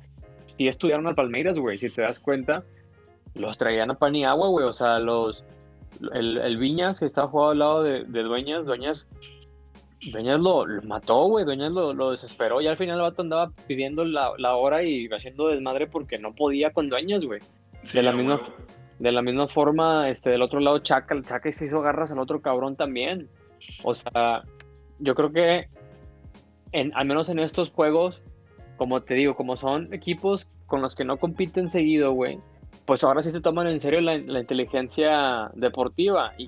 [0.59, 1.78] sí estudiaron al Palmeiras, güey.
[1.78, 2.62] Si te das cuenta,
[3.35, 4.66] los traían a pan y agua, güey.
[4.66, 5.44] O sea, los.
[6.12, 9.09] El, el Viñas, que estaba jugado al lado de, de Dueñas, Dueñas.
[10.12, 11.44] Dueñas lo, lo mató, güey.
[11.44, 12.61] Dueñas lo, lo desesperó.
[12.61, 16.34] Y al final el vato andaba pidiendo la, la hora y haciendo desmadre porque no
[16.34, 17.40] podía con Dueñas, güey.
[17.82, 18.40] Sí, de la misma-.
[18.98, 22.18] De la misma forma, este, del otro lado, Chaca, el Chaca se hizo garras al
[22.18, 23.28] otro cabrón también.
[23.84, 24.42] O sea,
[24.98, 25.68] yo creo que,
[26.72, 28.24] en, al menos en estos juegos,
[28.76, 32.40] como te digo, como son equipos con los que no compiten seguido, güey,
[32.87, 36.32] pues ahora sí te toman en serio la, la inteligencia deportiva.
[36.37, 36.46] Y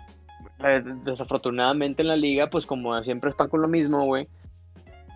[1.04, 4.28] desafortunadamente en la liga, pues como siempre está con lo mismo, güey,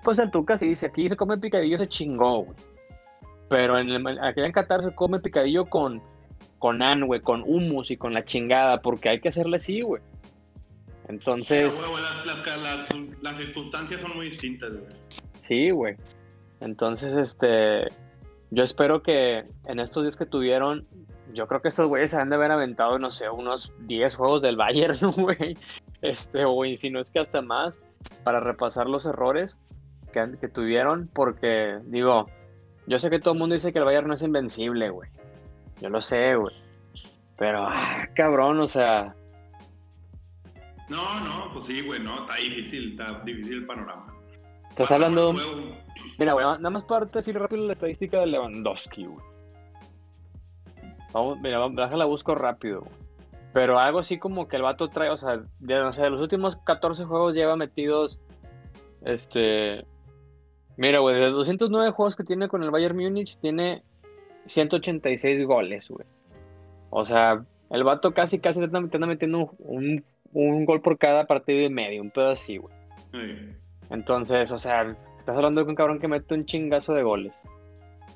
[0.03, 2.57] pues el Tuca sí dice, aquí se come picadillo, se chingó, güey.
[3.49, 6.03] Pero en el, aquí en Qatar se come picadillo con
[6.59, 10.03] con an, güey, con humus y con la chingada, porque hay que hacerle así, güey.
[11.09, 12.89] Entonces, huevo, las, las, las,
[13.21, 14.93] las circunstancias son muy distintas, güey.
[15.41, 15.97] sí, güey.
[16.61, 17.87] Entonces, este,
[18.51, 20.87] yo espero que en estos días que tuvieron,
[21.33, 24.43] yo creo que estos güeyes se han de haber aventado, no sé, unos 10 juegos
[24.43, 25.57] del Bayern, ¿no, güey.
[26.03, 27.83] Este, güey, si no es que hasta más,
[28.23, 29.59] para repasar los errores
[30.13, 32.29] que, tuvieron, porque, digo,
[32.87, 35.11] yo sé que todo el mundo dice que el Bayern no es invencible, güey.
[35.81, 36.55] Yo lo sé, güey.
[37.37, 39.17] Pero, ah, cabrón, o sea,
[40.89, 44.15] No, no, pues sí, güey, no, está difícil, está difícil el panorama.
[44.69, 45.35] estás hablando...
[46.17, 49.34] Mira, güey, nada más para decir rápido la estadística de Lewandowski, güey.
[51.15, 52.83] Vamos, mira, vamos, déjala busco rápido.
[53.55, 56.21] Pero algo así como que el vato trae, o sea, de, o sea, de los
[56.21, 58.21] últimos 14 juegos lleva metidos,
[59.05, 59.87] este...
[60.77, 63.85] Mira, güey, de 209 juegos que tiene con el Bayern Múnich, tiene
[64.47, 66.05] 186 goles, güey.
[66.91, 70.81] O sea, el vato casi, casi te anda, te anda metiendo un, un- un gol
[70.81, 72.75] por cada partido y medio, un pedo así, güey.
[73.13, 73.53] Sí.
[73.91, 77.41] Entonces, o sea, estás hablando de un cabrón que mete un chingazo de goles.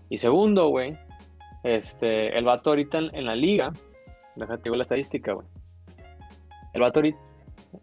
[0.08, 0.98] Y segundo, güey,
[1.62, 3.72] este, el vato ahorita en, la liga,
[4.36, 5.46] déjate digo la estadística, güey.
[6.74, 7.18] El vato ahorita,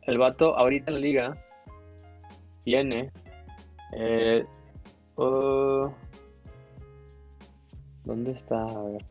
[0.03, 1.45] el vato ahorita en la liga
[2.63, 3.11] tiene,
[3.93, 4.45] eh,
[5.17, 5.89] uh,
[8.03, 8.63] ¿dónde está?
[8.63, 9.05] A ver.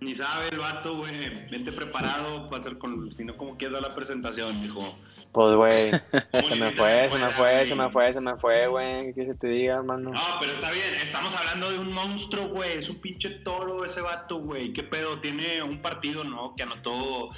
[0.00, 1.48] Ni sabe el vato, güey.
[1.50, 3.10] Vente preparado para hacer con.
[3.12, 4.82] Si no, como quieres dar la presentación, dijo.
[5.32, 5.90] Pues, güey,
[6.48, 9.12] se me fue, se me fue, se me fue, se me fue, güey.
[9.14, 10.10] ¿Qué que te diga, mano?
[10.10, 10.94] No, pero está bien.
[10.94, 12.78] Estamos hablando de un monstruo, güey.
[12.78, 14.72] Es un pinche toro ese vato, güey.
[14.72, 15.18] ¿Qué pedo?
[15.20, 16.54] Tiene un partido, ¿no?
[16.56, 17.28] Que anotó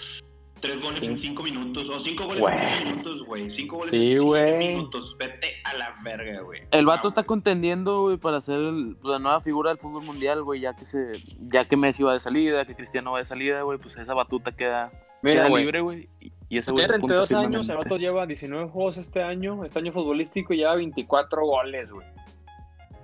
[0.60, 1.88] tres goles en cinco minutos.
[1.88, 3.50] O cinco goles en siete minutos, güey.
[3.50, 4.58] Cinco goles Sí, en siete güey.
[4.68, 5.16] minutos.
[5.18, 6.62] Vete a la verga, güey.
[6.70, 10.42] El vato No, está contendiendo, güey, para ser el- la nueva figura del fútbol mundial,
[10.44, 13.62] güey, ya que se, ya que Messi va de salida, que Cristiano va de salida,
[13.62, 14.90] güey, pues esa batuta queda,
[15.22, 16.08] Mira, queda libre, güey.
[16.48, 19.78] Y, ese güey Tiene apunta 32 años, el vato lleva 19 juegos este año, este
[19.78, 22.06] año futbolístico y lleva 24 goles, güey.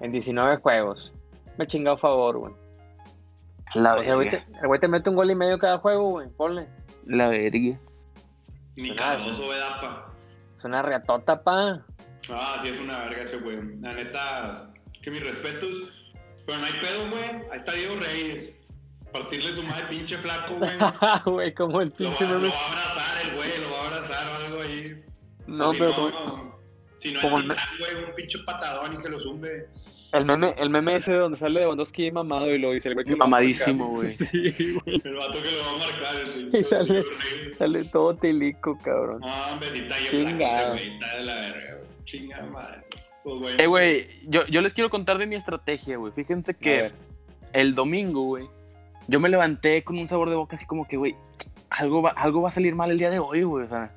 [0.00, 1.12] En 19 juegos.
[1.59, 2.55] Me chingado a favor, güey.
[3.74, 5.59] La O sea, el güey verga, te- el güey te mete un gol y medio
[5.59, 6.29] cada juego, güey.
[6.31, 6.68] Ponle.
[7.07, 7.79] la verga.
[8.77, 10.12] Ni Nada, Cardoso, ¿verdad, pa?
[10.57, 11.85] Es una reatota, pa.
[12.31, 13.59] Ah, sí, es una verga ese güey.
[13.81, 14.72] La neta,
[15.03, 16.12] que mis respetos.
[16.46, 17.24] Pero no hay pedo, güey.
[17.53, 18.54] Ahí está Diego Reyes.
[19.14, 20.70] Partirle su madre pinche flaco, güey.
[21.24, 22.53] Güey, como el Lo pinche va, lo meme.
[22.53, 25.05] va a abrazar el güey, lo ahí.
[25.46, 26.59] No, si pero no, como-
[26.98, 29.68] si no como es me- Titán, güey, un pinche patadón y que lo zumbe.
[30.12, 33.12] el meme, el meme ese donde sale Lewandowski mamado y lo dice el güey que
[33.12, 34.16] lo va a Mamadísimo, güey.
[34.31, 35.00] Sí, güey.
[35.05, 36.16] El vato que lo va a marcar.
[36.16, 37.55] el Y sale- horrible.
[37.57, 39.20] Sale todo tilico, cabrón.
[39.20, 40.72] No, hombre, si está yo Chingado.
[40.72, 42.05] güey, está de la verga, güey.
[42.05, 42.81] Chingada madre.
[43.22, 43.62] Pues bueno.
[43.62, 46.12] Eh, güey, yo, yo les quiero contar de mi estrategia, güey.
[46.12, 46.90] Fíjense A que
[47.53, 48.46] el domingo, güey,
[49.09, 51.14] yo me levanté con un sabor de boca así como que, güey,
[51.71, 53.64] algo va, algo va a salir mal el día de hoy, güey.
[53.64, 53.93] O sea,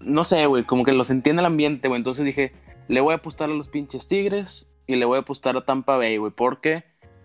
[0.00, 1.98] no sé, güey, como que lo sentí en el ambiente, güey.
[1.98, 2.52] Entonces dije,
[2.88, 5.96] le voy a apostar a los pinches Tigres y le voy a apostar a Tampa
[5.96, 6.84] Bay, güey, porque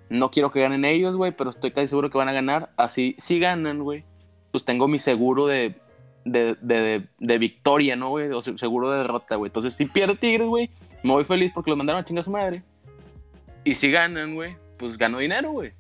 [0.10, 2.72] no quiero que ganen ellos, güey, pero estoy casi seguro que van a ganar.
[2.78, 4.04] Así, si ganan, güey,
[4.52, 5.76] pues tengo mi seguro de,
[6.26, 8.30] de, de, de- victoria, ¿no, güey?
[8.32, 9.50] O se- seguro de derrota, güey.
[9.50, 10.70] Entonces, si pierde Tigres, güey,
[11.04, 12.64] me voy feliz porque lo mandaron a chingar a su madre.
[13.64, 15.72] Y si ganan, güey, pues gano dinero, güey.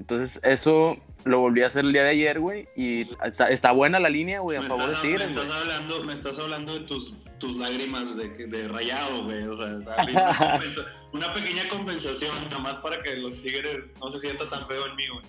[0.00, 2.66] Entonces, eso lo volví a hacer el día de ayer, güey.
[2.74, 5.44] Y está, está buena la línea, güey, a me favor de estás, Tigres, me güey.
[5.46, 9.42] estás hablando, me estás hablando de tus, tus lágrimas de, que- de rayado, güey.
[9.46, 9.66] O sea,
[11.12, 14.96] una, pequeña compensación, nada más para que los tigres no se sientan tan feo en
[14.96, 15.22] mí, güey.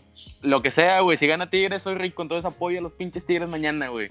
[0.44, 1.18] Lo que sea, güey.
[1.18, 2.22] Si gana Tigres, soy rico.
[2.22, 4.10] Entonces apoyo a los pinches Tigres mañana, güey.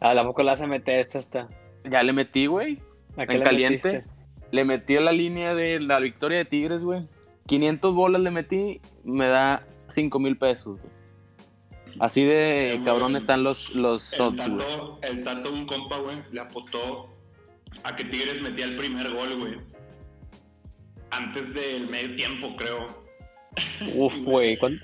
[0.00, 1.48] A la poco la vas a meter esta hasta.
[1.84, 2.78] Ya le metí, güey.
[3.16, 3.88] ¿A qué En caliente.
[3.92, 4.10] metiste?
[4.52, 7.08] Le metí a la línea de la victoria de Tigres, güey.
[7.46, 10.92] 500 bolas le metí, me da 5 mil pesos, güey.
[11.98, 13.20] Así de cabrón güey.
[13.22, 14.66] están los, los El odds, güey.
[15.02, 17.08] el tato, un compa, güey, le apostó
[17.84, 19.54] a que Tigres metía el primer gol, güey.
[21.10, 22.86] Antes del medio tiempo, creo.
[23.94, 24.58] Uf, güey.
[24.58, 24.80] ¿cuán-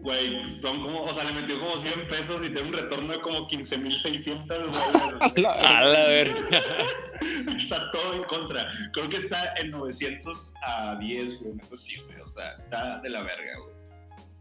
[0.00, 3.20] Güey, son como, o sea, le metió como 100 pesos y tiene un retorno de
[3.20, 5.32] como 15.600 bolas.
[5.34, 5.46] güey.
[5.46, 6.34] A la ver.
[7.56, 8.70] está todo en contra.
[8.92, 11.58] Creo que está en 900 a 10, güey.
[11.58, 12.20] Cosa así, güey.
[12.20, 13.76] O sea, está de la verga, güey.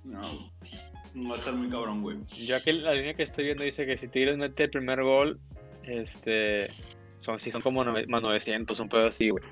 [0.04, 0.52] No,
[1.14, 2.18] no va a estar muy cabrón, güey.
[2.46, 5.40] Yo aquí la línea que estoy viendo dice que si Tigres mete el primer gol,
[5.84, 6.70] este.
[7.22, 9.44] Son, sí, son como más 900, un pedo así, güey.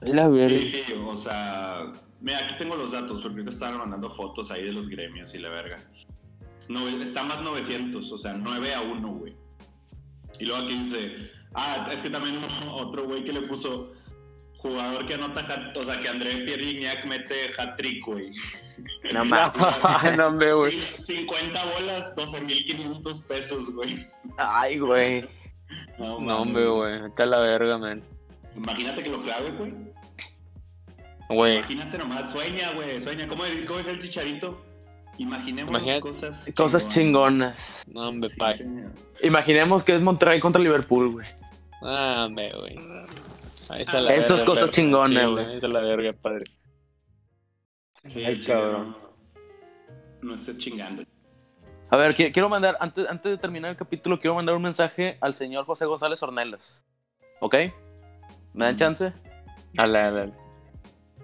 [0.00, 0.58] La verga.
[0.58, 4.64] Sí, sí, o sea, mira, aquí tengo los datos, porque ahorita estaban mandando fotos ahí
[4.64, 5.76] de los gremios y la verga.
[6.68, 9.36] No, está más 900, o sea, 9 a 1, güey.
[10.40, 13.92] Y luego aquí dice, ah, es que también otro güey que le puso
[14.56, 18.30] jugador que anota, hat, o sea, que André Pierre mete hat-trick, güey.
[19.12, 19.52] No mames.
[20.18, 20.80] no, hombre, güey.
[20.98, 24.06] Cin- 50 bolas, 12.500 pesos, güey.
[24.36, 25.26] Ay, güey.
[25.98, 27.06] No, mames, hombre, güey.
[27.06, 28.02] Está la verga, man.
[28.54, 29.72] Imagínate que lo clave, güey.
[31.28, 31.56] Güey.
[31.58, 33.26] Imagínate nomás, sueña, güey, sueña.
[33.28, 34.62] ¿Cómo, cómo es el chicharito?
[35.18, 37.82] Imaginemos Imagínate- cosas Cosas chingonas.
[37.88, 38.92] No, hombre, Sí, señor.
[39.22, 41.26] Imaginemos que es Monterrey contra Liverpool, güey.
[41.82, 42.76] Ah, hombre, güey.
[43.70, 45.44] Ahí está Ah, Esas cosas chingonas, Sí, güey.
[45.46, 46.44] Ahí está la verga, padre.
[48.06, 48.96] Sí, Ay, cabrón.
[50.22, 51.02] No, no estés chingando.
[51.90, 55.18] A ver, qui- quiero mandar, antes, antes de terminar el capítulo, quiero mandar un mensaje
[55.20, 56.84] al señor José González Ornelas.
[57.40, 57.54] ¿Ok?
[58.54, 58.78] ¿Me dan Mm.
[58.78, 59.12] chance?
[59.74, 60.32] Dale, dale.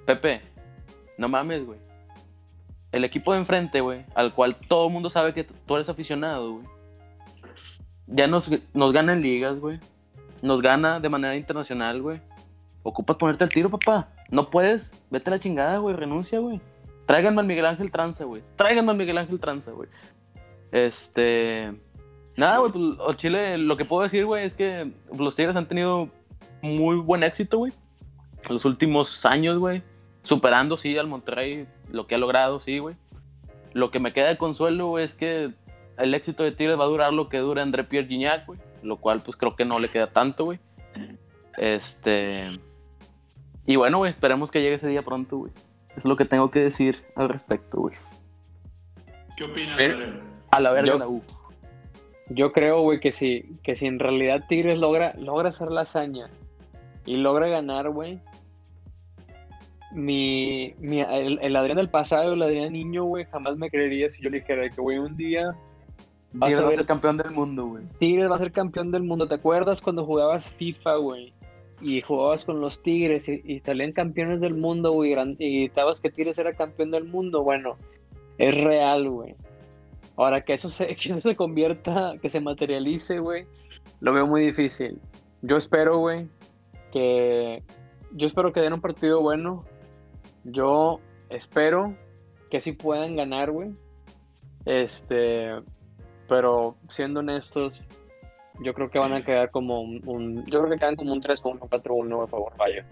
[0.04, 0.40] Pepe,
[1.18, 1.78] no mames, güey.
[2.90, 6.54] El equipo de enfrente, güey, al cual todo el mundo sabe que tú eres aficionado,
[6.54, 6.66] güey.
[8.06, 9.78] Ya nos, nos gana en ligas, güey.
[10.42, 12.20] Nos gana de manera internacional, güey.
[12.82, 14.08] Ocupas ponerte al tiro, papá.
[14.30, 14.92] No puedes.
[15.10, 15.94] Vete a la chingada, güey.
[15.94, 16.60] Renuncia, güey.
[17.06, 18.42] Tráiganme al Miguel Ángel Tranza, güey.
[18.56, 19.88] Tráiganme al Miguel Ángel Tranza, güey.
[20.72, 21.72] Este.
[22.36, 22.72] Nada, güey.
[22.72, 26.08] Pues, al Chile, lo que puedo decir, güey, es que los Tigres han tenido
[26.60, 27.72] muy buen éxito, güey.
[28.48, 29.82] Los últimos años, güey.
[30.22, 32.96] Superando, sí, al Monterrey, lo que ha logrado, sí, güey.
[33.72, 35.50] Lo que me queda de consuelo, güey, es que
[35.98, 38.58] el éxito de Tigres va a durar lo que dura André Pierre Gignac, güey.
[38.82, 40.58] Lo cual, pues, creo que no le queda tanto, güey.
[41.56, 42.50] Este...
[43.66, 45.52] Y bueno, güey, esperemos que llegue ese día pronto, güey.
[45.96, 47.94] Es lo que tengo que decir al respecto, güey.
[49.36, 50.20] ¿Qué opinas, padre?
[50.50, 51.22] A la verga Yo- la U.
[52.28, 56.28] Yo creo, güey, que si, que si en realidad Tigres logra, logra hacer la hazaña
[57.04, 58.20] y logra ganar, güey,
[59.94, 64.22] mi, mi- el, el Adrián del pasado, el Adrián niño, güey, jamás me creería si
[64.22, 65.54] yo le dijera que, güey, un día
[66.32, 67.84] vas Tigres a va a ser campeón del mundo, güey.
[67.98, 69.28] Tigres va a ser campeón del mundo.
[69.28, 71.32] ¿Te acuerdas cuando jugabas FIFA, güey?
[71.80, 76.10] Y jugabas con los Tigres y, y salían campeones del mundo, güey, y estabas que
[76.10, 77.42] Tigres era campeón del mundo.
[77.42, 77.76] Bueno,
[78.38, 79.34] es real, güey.
[80.16, 83.46] Ahora que eso se, que eso se convierta, que se materialice, güey,
[84.00, 84.98] lo veo muy difícil.
[85.42, 86.28] Yo espero, güey,
[86.92, 87.62] que.
[88.14, 89.64] Yo espero que den un partido bueno.
[90.44, 91.94] Yo espero
[92.50, 93.70] que sí puedan ganar, güey.
[94.64, 95.50] Este.
[96.28, 97.80] Pero siendo honestos,
[98.60, 101.20] yo creo que van a quedar como un, un- yo creo que quedan como un
[101.20, 102.84] 3 1 4 1 a favor Valle.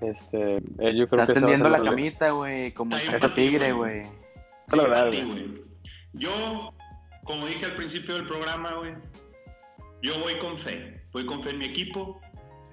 [0.00, 3.02] Este, eh, yo creo Estás que tendiendo la el- camita, güey, como ti,
[3.34, 4.02] tigre, güey.
[4.02, 4.12] güey.
[4.76, 5.62] la verdad, Sí, güey.
[6.14, 6.72] Yo,
[7.24, 8.92] como dije al principio del programa, güey,
[10.02, 11.02] Yo voy con fe.
[11.12, 12.20] Voy con fe en mi equipo,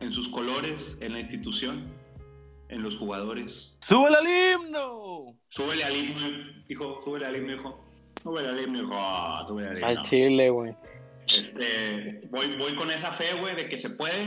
[0.01, 1.85] en sus colores, en la institución,
[2.71, 3.77] en los jugadores.
[3.81, 4.27] ¡Súbele al
[4.65, 5.37] himno!
[5.49, 6.27] Súbele al himno,
[6.67, 6.99] hijo.
[7.03, 7.85] Súbele al himno, hijo.
[8.23, 9.47] Súbele al himno, hijo.
[9.47, 9.87] Súbele al himno.
[9.87, 10.73] Al Chile, güey.
[11.27, 14.23] Este, voy, voy con esa fe, güey, de que se puede.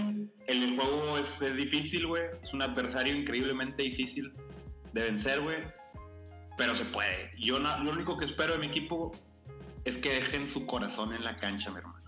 [0.46, 2.22] El, el juego es, es difícil, güey.
[2.42, 4.32] Es un adversario increíblemente difícil
[4.92, 5.58] de vencer, güey.
[6.56, 7.30] Pero se puede.
[7.38, 9.12] Yo na- lo único que espero de mi equipo
[9.84, 11.98] es que dejen su corazón en la cancha, mi hermano.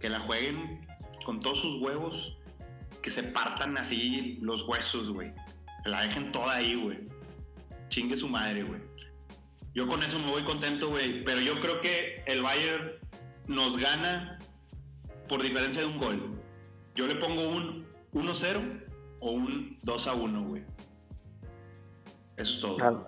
[0.00, 0.86] Que la jueguen
[1.24, 2.36] con todos sus huevos.
[3.02, 5.32] Que se partan así los huesos, güey.
[5.84, 6.98] La dejen toda ahí, güey.
[7.88, 8.80] Chingue su madre, güey.
[9.74, 11.24] Yo con eso me voy contento, güey.
[11.24, 12.92] Pero yo creo que el Bayern
[13.46, 14.38] nos gana
[15.28, 16.40] por diferencia de un gol.
[16.94, 18.82] Yo le pongo un 1-0
[19.20, 20.62] o un 2-1, güey.
[22.36, 23.06] Eso es todo.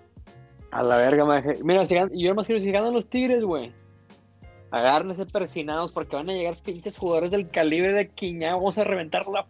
[0.71, 1.57] A, la verga, maje.
[1.63, 3.71] Mira, si gan- yo más quiero si ganan los Tigres, güey.
[4.69, 8.55] Agárrense perfinados porque van a llegar pinches jugadores del calibre de Quiñá.
[8.55, 9.47] Vamos a reventar la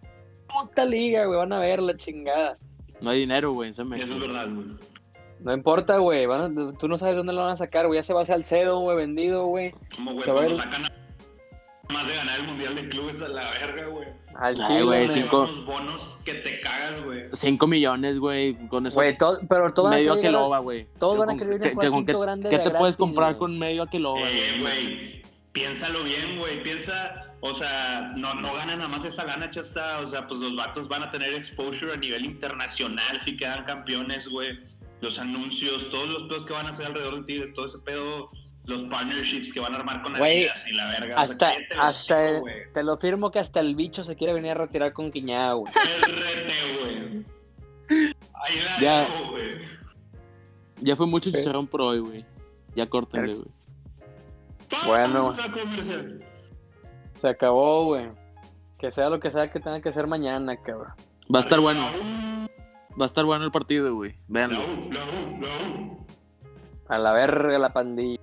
[0.47, 1.37] puta liga, güey.
[1.39, 2.57] Van a ver la chingada.
[3.01, 3.69] No hay dinero, güey.
[3.71, 3.89] Eso es
[4.19, 4.67] verdad, güey.
[5.39, 6.25] No importa, güey.
[6.25, 7.99] a- Tú no sabes dónde lo van a sacar, güey.
[7.99, 9.71] Ya se va a Salcedo, güey, vendido, güey.
[9.95, 10.91] Como, güey, a cuando sacan a-
[11.93, 14.07] más de ganar el Mundial de Clubes a la verga, güey.
[14.35, 17.23] Al Ay, Chile, güey, cinco- bonos que te cagas, güey.
[17.31, 18.55] 5 millones, güey.
[18.67, 18.95] Con eso.
[18.95, 20.87] Güey, todo- pero todo medio Aqueloba, güey.
[20.99, 23.29] todos van a querer ir a que- que con qué- grande ¿Qué te puedes comprar
[23.33, 23.39] güey.
[23.39, 24.61] con medio Aqueloba, Eh, güey?
[24.61, 25.21] güey,
[25.53, 26.61] piénsalo bien, güey.
[26.61, 29.99] Piensa, o sea, no, no ganan nada más esa lana, chasta.
[29.99, 34.27] O sea, pues los vatos van a tener exposure a nivel internacional si quedan campeones,
[34.27, 34.59] güey.
[35.01, 38.31] Los anuncios, todos los pedos que van a hacer alrededor de Tigres, todo ese pedo,
[38.65, 41.15] los partnerships que van a armar con Adidas y la verga.
[41.19, 42.55] Hasta, o sea, cállate el hasta, güey.
[42.73, 45.71] te lo firmo que hasta el bicho se quiere venir a retirar con Quiñá, güey.
[45.71, 47.25] RT, güey.
[48.33, 48.99] Ahí la Ya.
[49.01, 49.47] dejo, güey.
[50.81, 52.25] Ya fue mucho chicharrón por hoy, güey.
[52.75, 53.47] Ya córtenle, güey.
[54.85, 55.35] Bueno.
[57.17, 58.09] Se acabó, güey.
[58.77, 60.93] Que sea lo que sea que tenga que ser mañana, cabrón.
[61.33, 61.81] Va a estar bueno.
[62.99, 64.15] Va a estar bueno el partido, güey.
[64.27, 64.59] Véanlo.
[66.87, 68.21] A la verga la pandilla.